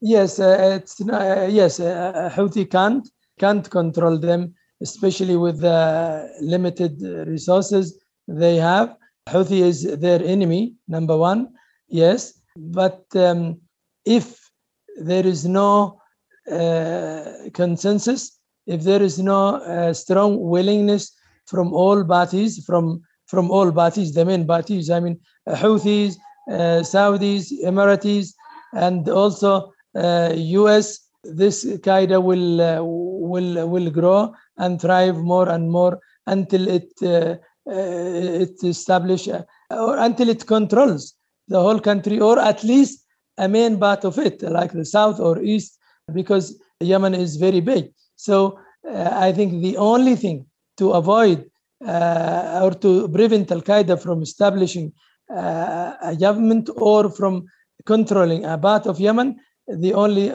Yes, 0.00 0.38
uh, 0.38 0.78
it's 0.80 1.00
uh, 1.00 1.48
yes. 1.50 1.78
Uh, 1.78 2.30
Houthi 2.34 2.70
can't 2.70 3.08
can't 3.38 3.68
control 3.70 4.18
them, 4.18 4.54
especially 4.80 5.36
with 5.36 5.60
the 5.60 6.30
limited 6.40 7.02
resources 7.28 7.98
they 8.26 8.56
have. 8.56 8.96
Houthi 9.28 9.60
is 9.60 9.82
their 9.98 10.22
enemy, 10.24 10.74
number 10.88 11.16
one. 11.16 11.52
Yes, 11.88 12.32
but 12.56 13.04
um, 13.14 13.60
if 14.04 14.50
there 14.96 15.26
is 15.26 15.44
no 15.44 16.00
uh, 16.50 17.24
consensus, 17.52 18.38
if 18.66 18.82
there 18.82 19.02
is 19.02 19.18
no 19.18 19.56
uh, 19.56 19.92
strong 19.92 20.40
willingness 20.40 21.12
from 21.46 21.72
all 21.74 22.04
parties, 22.04 22.64
from 22.64 23.02
from 23.26 23.50
all 23.50 23.70
parties, 23.70 24.14
the 24.14 24.24
main 24.24 24.46
parties, 24.46 24.90
I 24.90 24.98
mean, 25.00 25.20
Houthis, 25.48 26.16
uh, 26.16 26.20
Saudis, 26.50 27.52
Emiratis, 27.64 28.34
and 28.74 29.08
also 29.08 29.72
U.S. 29.94 30.98
Uh, 31.24 31.30
this 31.34 31.64
Qaeda 31.64 32.22
will 32.22 32.60
uh, 32.60 32.82
will 32.82 33.68
will 33.68 33.90
grow 33.90 34.34
and 34.56 34.80
thrive 34.80 35.18
more 35.18 35.48
and 35.48 35.70
more 35.70 36.00
until 36.26 36.68
it 36.68 36.90
uh, 37.02 37.36
it 37.66 38.62
establish 38.62 39.28
or 39.28 39.98
until 39.98 40.28
it 40.28 40.46
controls 40.46 41.14
the 41.48 41.60
whole 41.60 41.80
country 41.80 42.20
or 42.20 42.38
at 42.38 42.62
least 42.64 43.04
a 43.38 43.48
main 43.48 43.78
part 43.78 44.04
of 44.04 44.18
it, 44.18 44.42
like 44.42 44.72
the 44.72 44.84
south 44.84 45.18
or 45.18 45.42
east, 45.42 45.78
because 46.12 46.60
Yemen 46.80 47.14
is 47.14 47.36
very 47.36 47.60
big. 47.60 47.92
So 48.16 48.58
uh, 48.88 49.10
I 49.12 49.32
think 49.32 49.62
the 49.62 49.76
only 49.76 50.16
thing 50.16 50.46
to 50.78 50.92
avoid 50.92 51.50
uh, 51.86 52.60
or 52.62 52.72
to 52.72 53.08
prevent 53.08 53.50
Al 53.50 53.62
Qaeda 53.62 54.00
from 54.00 54.22
establishing 54.22 54.92
uh, 54.94 55.09
a 55.30 56.16
government 56.18 56.68
or 56.76 57.10
from 57.10 57.46
controlling 57.86 58.44
a 58.44 58.58
part 58.58 58.86
of 58.86 59.00
Yemen 59.00 59.36
the 59.68 59.94
only 59.94 60.32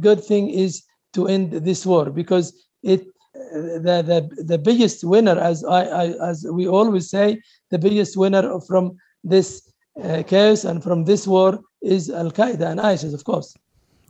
good 0.00 0.22
thing 0.22 0.48
is 0.48 0.82
to 1.12 1.26
end 1.26 1.52
this 1.52 1.84
war 1.84 2.10
because 2.10 2.52
it 2.82 3.06
the 3.52 4.02
the, 4.06 4.44
the 4.44 4.58
biggest 4.58 5.04
winner 5.04 5.38
as 5.38 5.64
I, 5.64 5.82
I 5.84 6.30
as 6.30 6.46
we 6.50 6.68
always 6.68 7.10
say 7.10 7.40
the 7.70 7.78
biggest 7.78 8.16
winner 8.16 8.60
from 8.60 8.96
this 9.24 9.70
uh, 10.02 10.22
chaos 10.26 10.64
and 10.64 10.82
from 10.82 11.04
this 11.04 11.26
war 11.26 11.60
is 11.82 12.10
Al 12.10 12.30
Qaeda 12.30 12.70
and 12.70 12.80
ISIS 12.80 13.14
of 13.14 13.24
course 13.24 13.54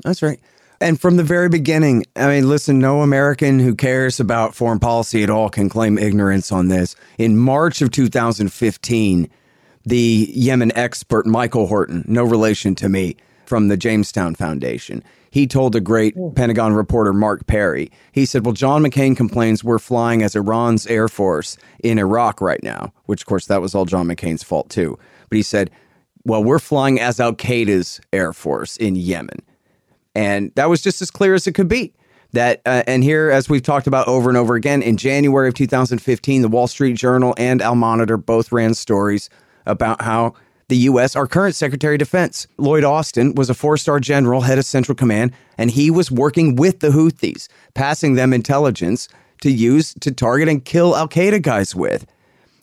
that's 0.05 0.23
right 0.23 0.41
and 0.81 1.01
from 1.01 1.17
the 1.17 1.25
very 1.25 1.49
beginning, 1.49 2.05
I 2.15 2.29
mean, 2.29 2.49
listen, 2.49 2.79
no 2.79 3.03
American 3.03 3.59
who 3.59 3.75
cares 3.75 4.21
about 4.21 4.55
foreign 4.55 4.79
policy 4.79 5.25
at 5.25 5.31
all 5.31 5.49
can 5.49 5.69
claim 5.69 5.99
ignorance 5.99 6.53
on 6.53 6.69
this. 6.69 6.95
In 7.19 7.37
March 7.37 7.83
of 7.83 7.91
2015, 7.91 9.29
the 9.85 10.31
Yemen 10.35 10.73
expert 10.77 11.27
Michael 11.27 11.67
Horton, 11.67 12.05
no 12.07 12.25
relation 12.25 12.75
to 12.77 12.89
me, 12.89 13.17
from 13.47 13.69
the 13.69 13.77
Jamestown 13.77 14.35
Foundation. 14.35 15.03
He 15.31 15.47
told 15.47 15.75
a 15.75 15.81
great 15.81 16.15
hmm. 16.15 16.31
Pentagon 16.31 16.75
reporter, 16.75 17.13
Mark 17.13 17.47
Perry, 17.47 17.91
he 18.13 18.25
said, 18.25 18.45
Well, 18.45 18.55
John 18.55 18.83
McCain 18.83 19.17
complains 19.17 19.65
we're 19.65 19.79
flying 19.79 20.23
as 20.23 20.37
Iran's 20.37 20.87
Air 20.87 21.09
Force 21.09 21.57
in 21.83 21.99
Iraq 21.99 22.41
right 22.41 22.63
now, 22.63 22.93
which, 23.07 23.23
of 23.23 23.27
course, 23.27 23.47
that 23.47 23.61
was 23.61 23.75
all 23.75 23.85
John 23.85 24.07
McCain's 24.07 24.43
fault, 24.43 24.71
too. 24.71 24.99
But 25.29 25.37
he 25.37 25.43
said, 25.43 25.71
Well, 26.25 26.45
we're 26.45 26.59
flying 26.59 27.01
as 27.01 27.21
Al 27.21 27.35
Qaeda's 27.35 28.01
Air 28.13 28.33
Force 28.33 28.77
in 28.77 28.97
Yemen. 28.97 29.41
And 30.15 30.53
that 30.57 30.69
was 30.69 30.83
just 30.83 31.01
as 31.03 31.11
clear 31.11 31.35
as 31.35 31.47
it 31.47 31.53
could 31.53 31.69
be. 31.69 31.95
That 32.33 32.61
uh, 32.67 32.83
and 32.87 33.03
here, 33.03 33.31
as 33.31 33.49
we've 33.49 33.63
talked 33.63 33.87
about 33.87 34.07
over 34.07 34.29
and 34.29 34.37
over 34.37 34.55
again, 34.55 34.83
in 34.83 34.99
January 34.99 35.49
of 35.49 35.55
2015, 35.55 36.43
the 36.43 36.49
Wall 36.49 36.67
Street 36.67 36.95
Journal 36.95 37.35
and 37.39 37.63
Al 37.63 37.75
Monitor 37.75 38.19
both 38.19 38.53
ran 38.53 38.75
stories 38.75 39.31
about 39.69 40.03
how 40.03 40.35
the 40.69 40.77
U.S., 40.77 41.17
our 41.17 41.27
current 41.27 41.55
Secretary 41.55 41.95
of 41.95 41.99
Defense, 41.99 42.47
Lloyd 42.59 42.85
Austin, 42.85 43.35
was 43.35 43.49
a 43.49 43.55
four 43.55 43.77
star 43.77 44.01
general, 44.01 44.43
head 44.43 44.59
of 44.59 44.67
Central 44.67 44.95
Command, 44.95 45.33
and 45.57 45.71
he 45.71 45.91
was 45.91 46.11
working 46.11 46.57
with 46.57 46.81
the 46.81 46.89
Houthis, 46.89 47.49
passing 47.75 48.15
them 48.15 48.33
intelligence 48.33 49.09
to 49.41 49.51
use 49.51 49.95
to 50.01 50.13
target 50.13 50.49
and 50.49 50.65
kill 50.65 50.95
Al 50.95 51.09
Qaeda 51.09 51.41
guys 51.43 51.75
with. 51.75 52.07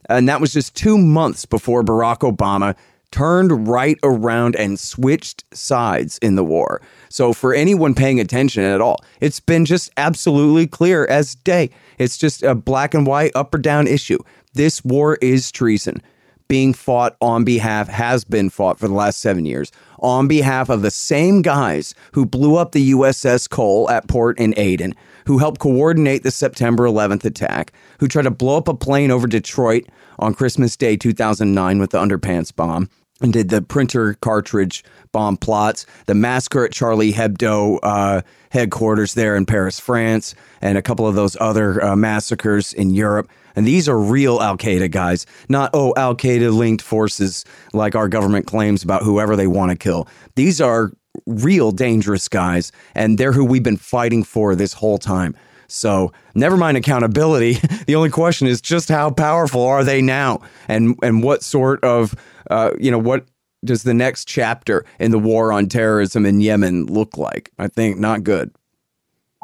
And 0.08 0.30
that 0.30 0.39
was 0.39 0.54
just 0.54 0.76
two 0.76 1.00
months 1.00 1.46
before 1.46 1.84
Barack 1.84 2.20
Obama 2.20 2.76
turned 3.10 3.68
right 3.68 3.98
around 4.04 4.56
and 4.56 4.80
switched 4.80 5.46
sides 5.56 6.20
in 6.20 6.36
the 6.36 6.44
war. 6.44 6.82
So, 7.10 7.34
for 7.34 7.56
anyone 7.56 7.96
paying 7.96 8.20
attention 8.20 8.63
at 8.63 8.82
all, 8.82 8.98
it's 9.20 9.39
been 9.39 9.65
just 9.65 9.89
absolutely 9.98 10.68
clear 10.68 11.06
as 11.08 11.34
day. 11.34 11.72
It's 11.98 12.18
just 12.20 12.44
a 12.44 12.54
black 12.54 12.94
and 12.94 13.08
white, 13.08 13.32
up 13.34 13.56
or 13.56 13.58
down 13.58 13.88
issue. 13.88 14.20
This 14.54 14.86
war 14.86 15.18
is 15.22 15.52
treason 15.52 16.02
being 16.47 16.73
fought 16.73 17.15
on 17.21 17.43
behalf, 17.43 17.88
has 17.88 18.23
been 18.23 18.49
fought 18.49 18.79
for 18.79 18.88
the 18.88 18.93
last 18.93 19.19
seven 19.19 19.45
years, 19.45 19.71
on 19.99 20.27
behalf 20.27 20.69
of 20.69 20.81
the 20.81 20.91
same 20.91 21.41
guys 21.41 21.95
who 22.13 22.25
blew 22.25 22.55
up 22.55 22.71
the 22.71 22.91
USS 22.91 23.49
Cole 23.49 23.89
at 23.89 24.08
port 24.08 24.38
in 24.38 24.53
Aden, 24.58 24.93
who 25.25 25.38
helped 25.39 25.60
coordinate 25.60 26.23
the 26.23 26.31
September 26.31 26.84
11th 26.84 27.25
attack, 27.25 27.73
who 27.99 28.08
tried 28.08 28.23
to 28.23 28.31
blow 28.31 28.58
up 28.58 28.67
a 28.67 28.75
plane 28.75 29.12
over 29.12 29.27
Detroit 29.27 29.86
on 30.19 30.34
Christmas 30.34 30.75
Day 30.77 30.95
2009 30.95 31.79
with 31.79 31.91
the 31.91 31.99
underpants 31.99 32.55
bomb, 32.55 32.89
and 33.21 33.32
did 33.32 33.49
the 33.49 33.62
printer 33.62 34.15
cartridge 34.15 34.84
bomb 35.12 35.38
plots, 35.38 35.86
the 36.06 36.15
massacre 36.15 36.65
at 36.65 36.71
Charlie 36.71 37.13
Hebdo 37.13 37.80
uh, 37.82 38.21
headquarters 38.49 39.13
there 39.13 39.36
in 39.36 39.45
Paris, 39.45 39.80
France, 39.80 40.36
and 40.62 40.78
a 40.78 40.82
couple 40.82 41.08
of 41.08 41.15
those 41.15 41.38
other 41.39 41.84
uh, 41.84 41.95
massacres 41.95 42.73
in 42.73 42.89
Europe. 42.89 43.30
And 43.56 43.65
these 43.65 43.88
are 43.88 43.97
real 43.97 44.41
Al 44.41 44.58
Qaeda 44.58 44.91
guys, 44.91 45.25
not, 45.47 45.69
oh, 45.73 45.93
Al 45.95 46.15
Qaeda 46.15 46.54
linked 46.54 46.84
forces 46.84 47.45
like 47.71 47.95
our 47.95 48.10
government 48.10 48.47
claims 48.47 48.84
about 48.84 49.04
whoever 49.04 49.38
they 49.38 49.47
want 49.47 49.71
to 49.71 49.78
kill. 49.78 50.10
These 50.36 50.60
are 50.60 50.91
real 51.25 51.71
dangerous 51.71 52.28
guys, 52.28 52.73
and 52.93 53.17
they're 53.17 53.32
who 53.32 53.45
we've 53.45 53.63
been 53.63 53.78
fighting 53.78 54.23
for 54.23 54.56
this 54.56 54.73
whole 54.73 54.97
time. 54.97 55.36
So, 55.67 56.12
never 56.34 56.58
mind 56.58 56.78
accountability. 56.78 57.54
the 57.88 57.95
only 57.95 58.10
question 58.10 58.47
is 58.47 58.62
just 58.62 58.89
how 58.89 59.12
powerful 59.12 59.63
are 59.63 59.84
they 59.84 60.01
now, 60.01 60.41
and 60.67 60.97
and 61.01 61.23
what 61.23 61.43
sort 61.43 61.84
of, 61.84 62.15
uh, 62.49 62.71
you 62.80 62.91
know, 62.91 62.99
what 62.99 63.25
does 63.63 63.84
the 63.84 63.93
next 63.93 64.28
chapter 64.28 64.86
in 64.99 65.12
the 65.12 65.19
war 65.19 65.51
on 65.51 65.67
terrorism 65.67 66.25
in 66.25 66.39
Yemen 66.39 66.86
look 66.86 67.17
like? 67.17 67.51
I 67.58 67.67
think 67.67 67.97
not 67.97 68.23
good. 68.23 68.51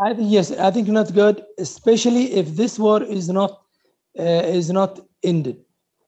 I 0.04 0.14
think 0.14 0.32
yes, 0.32 0.52
I 0.52 0.72
think 0.72 0.88
not 0.88 1.14
good, 1.14 1.44
especially 1.58 2.34
if 2.34 2.56
this 2.56 2.80
war 2.80 3.04
is 3.04 3.30
not 3.30 3.62
uh, 4.20 4.44
is 4.46 4.70
not 4.70 5.00
ended. 5.24 5.58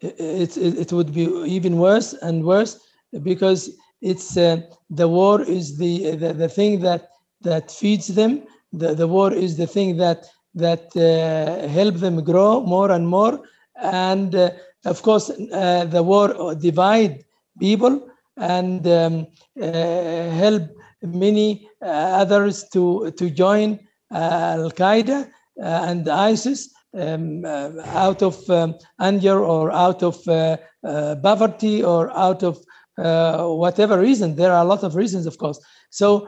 It, 0.01 0.57
it, 0.57 0.77
it 0.77 0.93
would 0.93 1.13
be 1.13 1.23
even 1.45 1.77
worse 1.77 2.13
and 2.13 2.43
worse 2.43 2.79
because 3.21 3.69
it's 4.01 4.35
uh, 4.35 4.61
the 4.89 5.07
war 5.07 5.41
is 5.41 5.77
the, 5.77 6.15
the, 6.15 6.33
the 6.33 6.49
thing 6.49 6.81
that 6.81 7.09
that 7.41 7.71
feeds 7.71 8.07
them. 8.07 8.43
The, 8.73 8.93
the 8.93 9.07
war 9.07 9.31
is 9.31 9.57
the 9.57 9.67
thing 9.67 9.97
that 9.97 10.25
that 10.55 10.85
uh, 10.95 11.67
help 11.67 11.95
them 11.95 12.23
grow 12.23 12.61
more 12.61 12.91
and 12.91 13.07
more. 13.07 13.41
And 13.81 14.35
uh, 14.35 14.51
of 14.85 15.01
course, 15.01 15.29
uh, 15.29 15.85
the 15.85 16.03
war 16.03 16.55
divide 16.55 17.23
people 17.59 18.09
and 18.37 18.85
um, 18.87 19.27
uh, 19.61 20.29
help 20.41 20.63
many 21.01 21.67
others 21.81 22.65
to 22.73 23.11
to 23.11 23.29
join 23.29 23.79
Al 24.11 24.71
Qaeda 24.71 25.29
and 25.57 26.07
ISIS 26.07 26.69
um, 26.93 27.43
uh, 27.45 27.71
out 27.87 28.21
of 28.21 28.49
um, 28.49 28.75
anger 28.99 29.43
or 29.43 29.71
out 29.71 30.03
of 30.03 30.27
uh, 30.27 30.57
uh, 30.83 31.15
poverty 31.21 31.83
or 31.83 32.11
out 32.17 32.43
of 32.43 32.63
uh, 32.97 33.47
whatever 33.47 33.99
reason. 33.99 34.35
There 34.35 34.51
are 34.51 34.63
a 34.63 34.67
lot 34.67 34.83
of 34.83 34.95
reasons, 34.95 35.25
of 35.25 35.37
course. 35.37 35.59
So, 35.89 36.27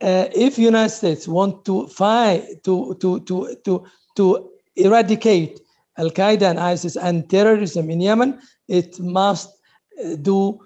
uh, 0.00 0.26
if 0.34 0.58
United 0.58 0.90
States 0.90 1.26
want 1.26 1.64
to 1.64 1.86
fight 1.88 2.62
to 2.64 2.94
to 3.00 3.20
to 3.20 3.56
to 3.64 3.84
to 4.16 4.50
eradicate 4.76 5.60
Al 5.96 6.10
Qaeda 6.10 6.50
and 6.50 6.58
ISIS 6.58 6.96
and 6.96 7.28
terrorism 7.28 7.90
in 7.90 8.00
Yemen, 8.00 8.40
it 8.68 9.00
must 9.00 9.50
uh, 10.04 10.14
do 10.16 10.60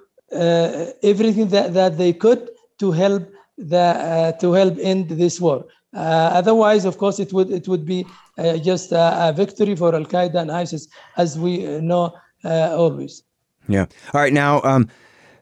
everything 1.03 1.49
that, 1.49 1.75
that 1.75 1.99
they 1.99 2.12
could 2.12 2.51
to 2.79 2.90
help 2.90 3.23
the 3.59 4.37
to 4.40 4.53
help 4.53 4.77
end 4.81 5.09
this 5.11 5.40
war. 5.40 5.64
otherwise, 5.95 6.85
of 6.85 6.97
course, 6.99 7.18
it 7.18 7.33
would 7.33 7.51
it 7.51 7.68
would 7.68 7.85
be 7.85 8.07
uh, 8.38 8.57
just 8.57 8.92
a, 8.92 9.29
a, 9.29 9.33
victory 9.33 9.77
for 9.77 9.95
Al 9.95 10.05
Qaeda 10.05 10.37
and 10.37 10.51
ISIS, 10.51 10.88
as 11.16 11.38
we 11.38 11.81
know 11.81 12.14
uh, 12.45 12.75
always. 12.77 13.23
Yeah. 13.68 13.87
All 14.12 14.21
right. 14.21 14.33
Now, 14.33 14.61
um, 14.62 14.88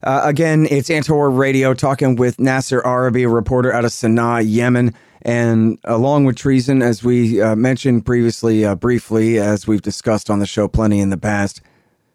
uh, 0.02 0.22
again, 0.24 0.66
it's 0.70 0.90
Anti-War 0.90 1.30
Radio 1.30 1.74
talking 1.74 2.16
with 2.16 2.38
Nasser 2.38 2.80
Arrabyee, 2.82 3.24
a 3.24 3.28
reporter 3.28 3.72
out 3.72 3.84
of 3.84 3.90
Sana'a, 3.90 4.42
Yemen. 4.46 4.94
And 5.22 5.78
along 5.84 6.24
with 6.24 6.36
treason, 6.36 6.80
as 6.80 7.04
we 7.04 7.42
uh, 7.42 7.54
mentioned 7.54 8.06
previously, 8.06 8.64
uh, 8.64 8.74
briefly, 8.74 9.38
as 9.38 9.66
we've 9.66 9.82
discussed 9.82 10.30
on 10.30 10.38
the 10.38 10.46
show 10.46 10.66
plenty 10.68 11.00
in 11.00 11.10
the 11.10 11.18
past, 11.18 11.60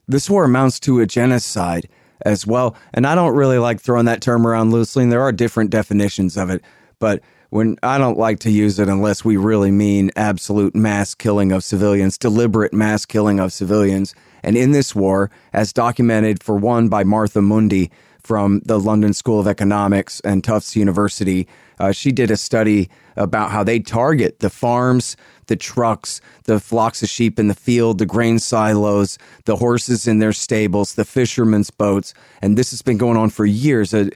this 0.08 0.30
war 0.30 0.46
amounts 0.46 0.80
to 0.82 1.00
a 1.00 1.06
genocide 1.06 1.88
as 2.26 2.48
well. 2.48 2.76
And 2.94 3.06
I 3.06 3.14
don't 3.14 3.36
really 3.36 3.60
like 3.60 3.80
throwing 3.80 4.06
that 4.06 4.22
term 4.22 4.48
around 4.48 4.72
loosely. 4.72 5.04
And 5.04 5.12
there 5.12 5.22
are 5.22 5.32
different 5.32 5.70
definitions 5.70 6.38
of 6.38 6.50
it, 6.50 6.64
but 7.00 7.22
when 7.56 7.78
I 7.82 7.98
don't 7.98 8.18
like 8.18 8.40
to 8.40 8.52
use 8.52 8.80
it 8.80 8.90
unless 8.90 9.24
we 9.24 9.38
really 9.38 9.72
mean 9.72 10.12
absolute 10.18 10.76
mass 10.76 11.16
killing 11.16 11.54
of 11.54 11.64
civilians, 11.64 12.18
deliberate 12.18 12.74
mass 12.74 13.06
killing 13.06 13.40
of 13.40 13.54
civilians. 13.54 14.14
And 14.44 14.58
in 14.58 14.72
this 14.72 14.94
war, 14.94 15.32
as 15.54 15.72
documented 15.72 16.44
for 16.44 16.58
one 16.58 16.90
by 16.90 17.06
Martha 17.06 17.42
Mundy 17.42 17.92
from 18.22 18.60
the 18.66 18.78
London 18.78 19.14
School 19.14 19.40
of 19.40 19.48
Economics 19.48 20.20
and 20.26 20.44
Tufts 20.44 20.76
University, 20.76 21.48
uh, 21.80 21.94
she 21.94 22.12
did 22.12 22.30
a 22.30 22.36
study 22.36 22.90
about 23.16 23.52
how 23.52 23.64
they 23.64 23.80
target 23.80 24.40
the 24.40 24.50
farms, 24.50 25.16
the 25.48 25.56
trucks, 25.56 26.20
the 26.44 26.60
flocks 26.60 27.04
of 27.04 27.08
sheep 27.08 27.40
in 27.40 27.48
the 27.48 27.54
field, 27.54 28.00
the 28.00 28.06
grain 28.06 28.38
silos, 28.38 29.18
the 29.46 29.56
horses 29.56 30.08
in 30.08 30.20
their 30.20 30.34
stables, 30.34 30.96
the 30.96 31.06
fishermen's 31.06 31.70
boats. 31.70 32.14
And 32.42 32.58
this 32.58 32.72
has 32.72 32.82
been 32.82 32.98
going 32.98 33.16
on 33.16 33.30
for 33.30 33.46
years. 33.46 33.94
Uh, 33.94 34.10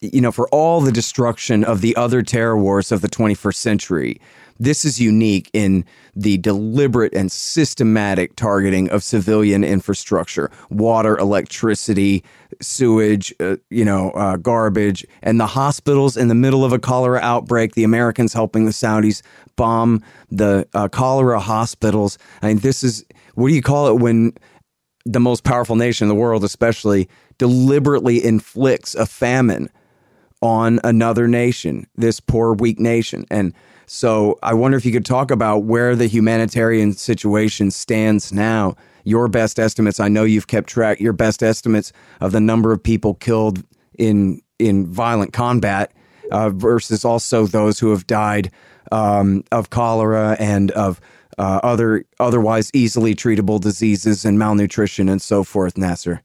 you 0.00 0.20
know, 0.20 0.32
for 0.32 0.48
all 0.48 0.80
the 0.80 0.92
destruction 0.92 1.64
of 1.64 1.80
the 1.80 1.96
other 1.96 2.22
terror 2.22 2.56
wars 2.56 2.92
of 2.92 3.00
the 3.00 3.08
21st 3.08 3.54
century, 3.54 4.20
this 4.58 4.84
is 4.84 5.00
unique 5.00 5.50
in 5.52 5.84
the 6.14 6.38
deliberate 6.38 7.14
and 7.14 7.30
systematic 7.30 8.36
targeting 8.36 8.90
of 8.90 9.02
civilian 9.02 9.62
infrastructure, 9.62 10.50
water, 10.70 11.16
electricity, 11.18 12.24
sewage, 12.60 13.34
uh, 13.40 13.56
you 13.70 13.84
know, 13.84 14.10
uh, 14.12 14.36
garbage, 14.36 15.04
and 15.22 15.38
the 15.38 15.46
hospitals 15.46 16.16
in 16.16 16.28
the 16.28 16.34
middle 16.34 16.64
of 16.64 16.72
a 16.72 16.78
cholera 16.78 17.20
outbreak. 17.20 17.74
The 17.74 17.84
Americans 17.84 18.32
helping 18.32 18.64
the 18.64 18.70
Saudis 18.70 19.22
bomb 19.56 20.02
the 20.30 20.66
uh, 20.74 20.88
cholera 20.88 21.40
hospitals. 21.40 22.18
I 22.42 22.48
mean, 22.48 22.58
this 22.58 22.82
is 22.82 23.04
what 23.34 23.48
do 23.48 23.54
you 23.54 23.62
call 23.62 23.88
it 23.88 24.00
when 24.00 24.32
the 25.04 25.20
most 25.20 25.44
powerful 25.44 25.76
nation 25.76 26.06
in 26.06 26.08
the 26.08 26.14
world, 26.14 26.44
especially, 26.44 27.08
deliberately 27.38 28.24
inflicts 28.24 28.94
a 28.94 29.06
famine 29.06 29.68
on 30.42 30.80
another 30.84 31.26
nation, 31.26 31.86
this 31.96 32.20
poor, 32.20 32.54
weak 32.54 32.78
nation. 32.78 33.24
And 33.30 33.54
so 33.86 34.38
I 34.42 34.54
wonder 34.54 34.76
if 34.76 34.84
you 34.84 34.92
could 34.92 35.06
talk 35.06 35.30
about 35.30 35.64
where 35.64 35.94
the 35.94 36.06
humanitarian 36.06 36.92
situation 36.92 37.70
stands 37.70 38.32
now. 38.32 38.76
Your 39.04 39.28
best 39.28 39.58
estimates, 39.60 40.00
I 40.00 40.08
know 40.08 40.24
you've 40.24 40.48
kept 40.48 40.68
track, 40.68 41.00
your 41.00 41.12
best 41.12 41.42
estimates 41.42 41.92
of 42.20 42.32
the 42.32 42.40
number 42.40 42.72
of 42.72 42.82
people 42.82 43.14
killed 43.14 43.62
in 43.98 44.40
in 44.58 44.86
violent 44.86 45.32
combat 45.32 45.92
uh, 46.32 46.50
versus 46.50 47.04
also 47.04 47.46
those 47.46 47.78
who 47.78 47.90
have 47.90 48.06
died 48.06 48.50
um, 48.90 49.44
of 49.52 49.70
cholera 49.70 50.36
and 50.40 50.70
of 50.72 51.00
uh, 51.38 51.60
other 51.62 52.04
otherwise 52.18 52.70
easily 52.74 53.14
treatable 53.14 53.60
diseases 53.60 54.24
and 54.24 54.38
malnutrition 54.38 55.08
and 55.08 55.22
so 55.22 55.44
forth, 55.44 55.76
Nasser. 55.78 56.22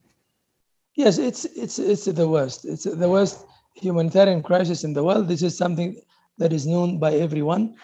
Yes, 0.94 1.18
it's 1.18 1.44
it's 1.44 1.78
it's 1.78 2.04
the 2.06 2.28
worst. 2.28 2.64
It's 2.64 2.84
the 2.84 3.08
worst 3.08 3.46
humanitarian 3.74 4.42
crisis 4.42 4.84
in 4.84 4.92
the 4.94 5.02
world. 5.04 5.28
This 5.28 5.42
is 5.42 5.56
something 5.56 5.96
that 6.38 6.52
is 6.52 6.66
known 6.66 6.98
by 6.98 7.12
everyone, 7.14 7.74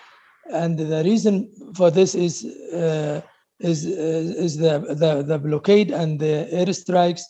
and 0.52 0.78
the 0.78 1.02
reason 1.04 1.50
for 1.74 1.90
this 1.90 2.14
is 2.14 2.44
uh, 2.74 3.20
is 3.60 3.86
uh, 3.86 4.44
is 4.46 4.56
the, 4.56 4.80
the 5.02 5.22
the 5.22 5.38
blockade 5.38 5.90
and 5.90 6.20
the 6.20 6.48
airstrikes 6.52 7.22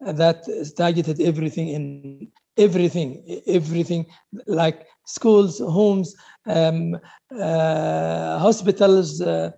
that 0.00 0.44
targeted 0.76 1.20
everything 1.20 1.68
in 1.68 2.28
everything 2.56 3.22
everything 3.46 4.06
like 4.46 4.86
schools, 5.04 5.58
homes, 5.58 6.14
um, 6.46 6.96
uh, 7.40 8.38
hospitals, 8.38 9.20
uh, 9.20 9.50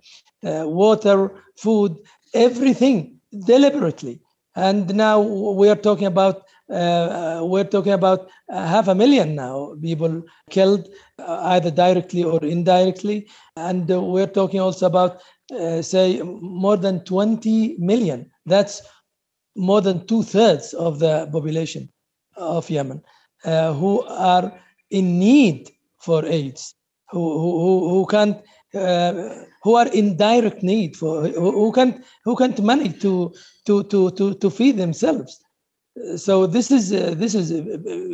uh, 0.43 0.63
water, 0.65 1.31
food, 1.57 1.95
everything 2.33 3.19
deliberately. 3.45 4.19
And 4.55 4.93
now 4.95 5.19
we 5.19 5.69
are 5.69 5.75
talking 5.75 6.07
about 6.07 6.43
uh, 6.71 7.41
we're 7.43 7.63
talking 7.65 7.93
about 7.93 8.29
half 8.49 8.87
a 8.87 8.95
million 8.95 9.35
now 9.35 9.75
people 9.81 10.23
killed 10.49 10.87
uh, 11.19 11.41
either 11.53 11.71
directly 11.71 12.23
or 12.23 12.43
indirectly. 12.43 13.27
And 13.55 13.91
uh, 13.91 14.01
we're 14.01 14.27
talking 14.27 14.59
also 14.59 14.85
about 14.85 15.21
say 15.81 16.21
more 16.23 16.77
than 16.77 17.03
20 17.03 17.75
million. 17.77 18.31
That's 18.45 18.81
more 19.55 19.81
than 19.81 20.07
two 20.07 20.23
thirds 20.23 20.73
of 20.73 20.99
the 20.99 21.27
population 21.31 21.89
of 22.37 22.69
yemen 22.69 23.01
who 23.43 24.01
are 24.03 24.57
in 24.89 25.19
need 25.19 25.69
for 25.99 26.25
aids 26.25 26.73
who 27.11 27.39
who, 27.39 27.89
who 27.89 28.05
can't 28.05 28.37
uh, 28.73 29.43
who 29.63 29.75
are 29.75 29.87
in 29.89 30.17
direct 30.17 30.63
need 30.63 30.95
for 30.95 31.27
who, 31.27 31.51
who 31.51 31.71
can't 31.71 32.03
who 32.23 32.35
can't 32.35 32.59
manage 32.63 33.01
to 33.01 33.33
to 33.65 33.83
to 33.83 34.11
to 34.11 34.33
to 34.35 34.49
feed 34.49 34.77
themselves 34.77 35.39
so 36.15 36.47
this 36.47 36.71
is 36.71 36.91
uh, 36.91 37.13
this 37.17 37.35
is 37.35 37.51
a 37.51 37.61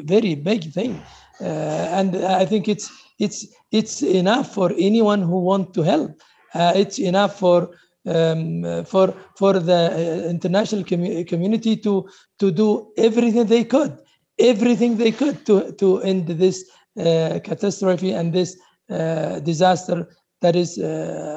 very 0.04 0.36
big 0.36 0.71
thing. 0.73 1.02
Uh, 1.39 2.00
and 2.00 2.15
i 2.15 2.43
think 2.45 2.67
it's 2.67 2.91
it's 3.19 3.45
it's 3.71 4.02
enough 4.02 4.54
for 4.54 4.71
anyone 4.78 5.21
who 5.21 5.39
want 5.39 5.73
to 5.73 5.82
help. 5.84 6.12
Uh, 6.54 6.73
it's 6.76 6.97
enough 6.97 7.38
for 7.38 7.69
um, 8.08 8.86
for 8.86 9.13
for 9.36 9.54
the 9.60 9.82
uh, 10.26 10.30
international 10.30 10.84
com- 10.84 11.26
community 11.26 11.76
to 11.76 12.08
to 12.39 12.52
do 12.52 12.91
everything 12.97 13.45
they 13.45 13.63
could 13.63 13.97
everything 14.39 14.97
they 14.97 15.12
could 15.12 15.45
to 15.45 15.71
to 15.73 16.02
end 16.02 16.28
this 16.28 16.65
uh, 17.00 17.39
catastrophe 17.43 18.12
and 18.13 18.34
this 18.34 18.58
uh, 18.89 19.39
disaster 19.39 20.10
that 20.41 20.56
is 20.56 20.78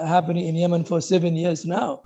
happening 0.06 0.46
in 0.46 0.54
yemen 0.54 0.84
for 0.84 1.00
seven 1.00 1.34
years 1.34 1.64
now. 1.64 2.02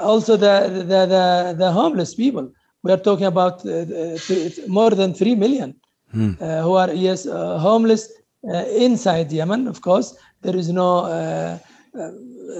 Also 0.00 0.36
the, 0.36 0.84
the 0.90 1.06
the 1.06 1.54
the 1.58 1.70
homeless 1.70 2.14
people 2.14 2.50
we 2.82 2.92
are 2.92 2.98
talking 2.98 3.26
about 3.26 3.64
uh, 3.66 3.70
uh 3.70 4.50
more 4.68 4.90
than 4.90 5.14
3 5.14 5.34
million 5.34 5.74
hmm. 6.12 6.32
uh, 6.40 6.62
who 6.62 6.74
are, 6.74 6.92
yes, 6.92 7.26
uh, 7.26 7.58
homeless 7.58 8.12
inside 8.76 9.32
Yemen, 9.32 9.66
of 9.66 9.80
course. 9.80 10.16
There 10.42 10.56
is 10.56 10.68
no 10.70 11.58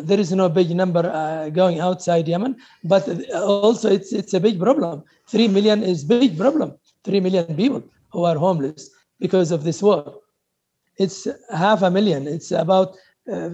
there 0.02 0.20
is 0.20 0.32
no 0.32 0.48
big 0.48 0.70
number 0.74 1.10
uh, 1.10 1.48
going 1.50 1.80
outside 1.80 2.26
Yemen, 2.26 2.56
but 2.84 3.08
also 3.32 3.88
it's 3.90 4.12
it's 4.12 4.34
a 4.34 4.40
big 4.40 4.58
problem. 4.58 5.04
Three 5.28 5.48
million 5.48 5.82
is 5.82 6.04
a 6.04 6.06
big 6.06 6.36
problem. 6.36 6.74
Three 7.04 7.20
million 7.20 7.54
people 7.54 7.82
who 8.12 8.24
are 8.24 8.36
homeless 8.36 8.90
because 9.20 9.50
of 9.50 9.64
this 9.64 9.82
war. 9.82 10.20
It's 10.98 11.28
half 11.54 11.82
a 11.82 11.90
million. 11.90 12.26
It's 12.26 12.50
about 12.50 12.96
uh, 13.32 13.50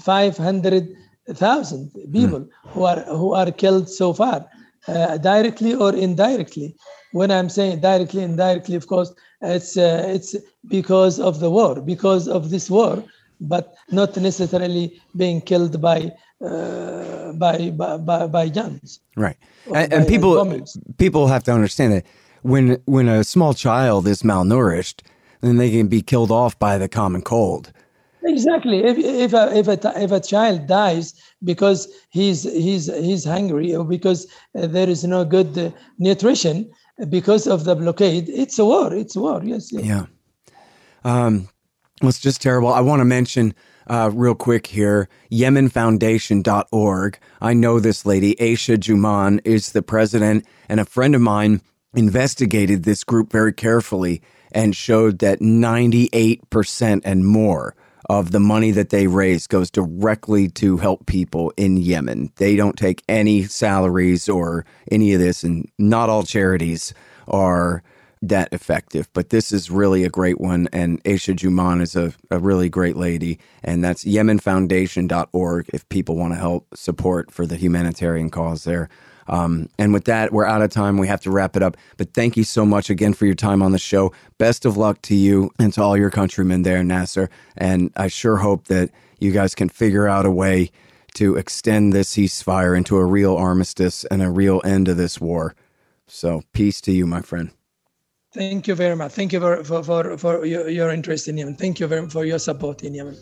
five 0.00 0.36
hundred 0.36 0.94
thousand 1.30 1.90
people 2.12 2.40
mm. 2.40 2.48
who 2.68 2.84
are 2.84 3.00
who 3.00 3.34
are 3.34 3.50
killed 3.50 3.88
so 3.88 4.12
far 4.12 4.46
uh, 4.88 5.18
directly 5.18 5.74
or 5.74 5.94
indirectly. 5.94 6.74
When 7.12 7.30
I'm 7.30 7.48
saying 7.48 7.80
directly, 7.80 8.22
indirectly, 8.22 8.74
of 8.74 8.86
course, 8.86 9.14
it's 9.40 9.76
uh, 9.76 10.04
it's 10.06 10.34
because 10.68 11.20
of 11.20 11.40
the 11.40 11.50
war, 11.50 11.80
because 11.80 12.28
of 12.28 12.50
this 12.50 12.70
war, 12.70 13.04
but 13.40 13.74
not 13.90 14.16
necessarily 14.16 15.00
being 15.16 15.40
killed 15.40 15.80
by 15.80 16.12
uh, 16.44 17.32
by, 17.32 17.70
by 17.70 18.26
by 18.26 18.48
guns. 18.48 19.00
Right, 19.16 19.36
and, 19.74 19.92
and 19.92 20.08
people 20.08 20.34
bombings. 20.34 20.76
people 20.98 21.28
have 21.28 21.44
to 21.44 21.52
understand 21.52 21.92
that 21.92 22.06
when 22.42 22.82
when 22.86 23.08
a 23.08 23.24
small 23.24 23.54
child 23.54 24.06
is 24.06 24.22
malnourished, 24.22 25.02
then 25.40 25.56
they 25.56 25.70
can 25.70 25.88
be 25.88 26.02
killed 26.02 26.30
off 26.30 26.58
by 26.58 26.78
the 26.78 26.88
common 26.88 27.22
cold. 27.22 27.72
Exactly. 28.24 28.82
If 28.84 28.96
if 28.98 29.32
a, 29.34 29.54
if 29.54 29.68
a 29.68 30.02
if 30.02 30.10
a 30.10 30.20
child 30.20 30.66
dies 30.66 31.14
because 31.42 31.88
he's 32.10 32.44
he's 32.44 32.86
he's 32.86 33.24
hungry 33.24 33.74
or 33.74 33.84
because 33.84 34.26
there 34.54 34.88
is 34.88 35.04
no 35.04 35.24
good 35.24 35.74
nutrition 35.98 36.70
because 37.10 37.46
of 37.46 37.64
the 37.64 37.74
blockade, 37.74 38.28
it's 38.28 38.58
a 38.58 38.64
war. 38.64 38.94
It's 38.94 39.16
a 39.16 39.20
war. 39.20 39.42
Yes. 39.44 39.70
yes. 39.72 39.84
Yeah. 39.84 40.06
Um, 41.04 41.48
it's 42.02 42.20
just 42.20 42.40
terrible. 42.40 42.72
I 42.72 42.80
want 42.80 43.00
to 43.00 43.04
mention 43.04 43.54
uh, 43.88 44.10
real 44.12 44.34
quick 44.34 44.66
here 44.68 45.08
yemenfoundation.org. 45.30 47.18
I 47.40 47.52
know 47.52 47.78
this 47.78 48.06
lady, 48.06 48.34
Aisha 48.36 48.78
Jumaan, 48.78 49.40
is 49.44 49.72
the 49.72 49.82
president, 49.82 50.46
and 50.68 50.80
a 50.80 50.86
friend 50.86 51.14
of 51.14 51.20
mine 51.20 51.60
investigated 51.94 52.84
this 52.84 53.04
group 53.04 53.30
very 53.30 53.52
carefully 53.52 54.22
and 54.50 54.74
showed 54.74 55.18
that 55.18 55.40
98% 55.40 57.00
and 57.04 57.26
more 57.26 57.74
of 58.06 58.32
the 58.32 58.40
money 58.40 58.70
that 58.70 58.90
they 58.90 59.06
raise 59.06 59.46
goes 59.46 59.70
directly 59.70 60.48
to 60.48 60.76
help 60.76 61.06
people 61.06 61.52
in 61.56 61.76
Yemen. 61.76 62.30
They 62.36 62.56
don't 62.56 62.76
take 62.76 63.02
any 63.08 63.44
salaries 63.44 64.28
or 64.28 64.66
any 64.90 65.14
of 65.14 65.20
this, 65.20 65.44
and 65.44 65.70
not 65.78 66.10
all 66.10 66.22
charities 66.22 66.92
are 67.26 67.82
that 68.28 68.48
effective. 68.52 69.08
But 69.12 69.30
this 69.30 69.52
is 69.52 69.70
really 69.70 70.04
a 70.04 70.10
great 70.10 70.40
one. 70.40 70.68
And 70.72 71.02
Aisha 71.04 71.34
Jumaan 71.34 71.80
is 71.80 71.94
a, 71.96 72.12
a 72.30 72.38
really 72.38 72.68
great 72.68 72.96
lady. 72.96 73.38
And 73.62 73.84
that's 73.84 74.04
yemenfoundation.org 74.04 75.70
if 75.72 75.88
people 75.88 76.16
want 76.16 76.32
to 76.32 76.38
help 76.38 76.66
support 76.74 77.30
for 77.30 77.46
the 77.46 77.56
humanitarian 77.56 78.30
cause 78.30 78.64
there. 78.64 78.88
Um, 79.28 79.68
and 79.78 79.92
with 79.92 80.04
that, 80.04 80.32
we're 80.32 80.46
out 80.46 80.62
of 80.62 80.70
time. 80.70 80.98
We 80.98 81.08
have 81.08 81.20
to 81.22 81.30
wrap 81.30 81.56
it 81.56 81.62
up. 81.62 81.76
But 81.96 82.12
thank 82.12 82.36
you 82.36 82.44
so 82.44 82.64
much 82.66 82.90
again 82.90 83.14
for 83.14 83.26
your 83.26 83.34
time 83.34 83.62
on 83.62 83.72
the 83.72 83.78
show. 83.78 84.12
Best 84.38 84.64
of 84.64 84.76
luck 84.76 85.00
to 85.02 85.14
you 85.14 85.50
and 85.58 85.72
to 85.74 85.82
all 85.82 85.96
your 85.96 86.10
countrymen 86.10 86.62
there, 86.62 86.82
Nasser. 86.82 87.30
And 87.56 87.90
I 87.96 88.08
sure 88.08 88.36
hope 88.36 88.68
that 88.68 88.90
you 89.18 89.32
guys 89.32 89.54
can 89.54 89.68
figure 89.68 90.06
out 90.06 90.26
a 90.26 90.30
way 90.30 90.70
to 91.14 91.36
extend 91.36 91.92
this 91.92 92.14
ceasefire 92.14 92.76
into 92.76 92.96
a 92.96 93.04
real 93.04 93.36
armistice 93.36 94.04
and 94.04 94.22
a 94.22 94.30
real 94.30 94.60
end 94.64 94.86
to 94.86 94.94
this 94.94 95.20
war. 95.20 95.54
So 96.06 96.42
peace 96.52 96.80
to 96.82 96.92
you, 96.92 97.06
my 97.06 97.22
friend. 97.22 97.50
Thank 98.32 98.66
you 98.66 98.74
very 98.74 98.96
much. 98.96 99.12
Thank 99.12 99.32
you 99.32 99.38
for, 99.38 99.62
for, 99.62 99.82
for, 99.84 100.18
for 100.18 100.44
your, 100.44 100.68
your 100.68 100.90
interest 100.90 101.28
in 101.28 101.38
Yemen. 101.38 101.54
Thank 101.54 101.78
you 101.78 101.86
very 101.86 102.02
much 102.02 102.12
for 102.12 102.24
your 102.24 102.40
support 102.40 102.82
in 102.82 102.92
Yemen. 102.92 103.16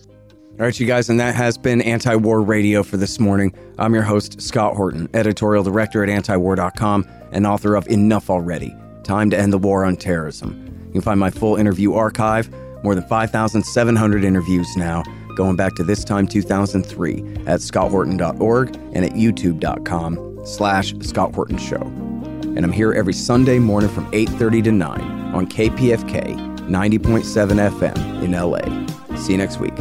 All 0.59 0.67
right, 0.67 0.79
you 0.79 0.87
guys, 0.87 1.09
and 1.09 1.19
that 1.19 1.35
has 1.35 1.57
been 1.57 1.81
Anti 1.81 2.15
War 2.15 2.43
Radio 2.43 2.83
for 2.83 2.99
this 2.99 3.19
morning. 3.19 3.55
I'm 3.79 3.95
your 3.95 4.03
host, 4.03 4.41
Scott 4.41 4.77
Horton, 4.77 5.09
editorial 5.15 5.65
director 5.65 6.05
at 6.05 6.11
antiwar.com 6.11 7.07
and 7.33 7.47
author 7.47 7.75
of 7.75 7.89
Enough 7.89 8.29
Already 8.29 8.77
Time 9.03 9.31
to 9.31 9.39
End 9.39 9.53
the 9.53 9.59
War 9.59 9.85
on 9.85 9.97
Terrorism. 9.97 10.85
You 10.87 10.93
can 10.93 11.01
find 11.01 11.19
my 11.19 11.31
full 11.31 11.57
interview 11.57 11.95
archive, 11.95 12.51
more 12.85 12.95
than 12.95 13.05
5,700 13.09 14.25
interviews 14.25 14.69
now, 14.77 15.03
going 15.37 15.57
back 15.57 15.75
to 15.77 15.85
this 15.85 16.05
time 16.05 16.29
2003 16.29 17.19
at 17.47 17.61
scotthorton.org 17.61 18.77
and 18.93 19.05
at 19.07 19.13
youtube.com 19.13 20.41
slash 20.45 20.95
Scott 21.01 21.35
Horton 21.35 21.59
Show. 21.59 21.81
And 21.81 22.59
I'm 22.65 22.73
here 22.73 22.93
every 22.93 23.15
Sunday 23.15 23.59
morning 23.59 23.89
from 23.89 24.09
8.30 24.13 24.65
to 24.65 24.73
9 24.73 25.01
on 25.35 25.47
KPFK 25.47 26.53
90.7 26.69 27.81
FM 27.81 28.23
in 28.23 28.33
LA. 28.33 29.17
See 29.17 29.33
you 29.33 29.39
next 29.39 29.59
week. 29.59 29.75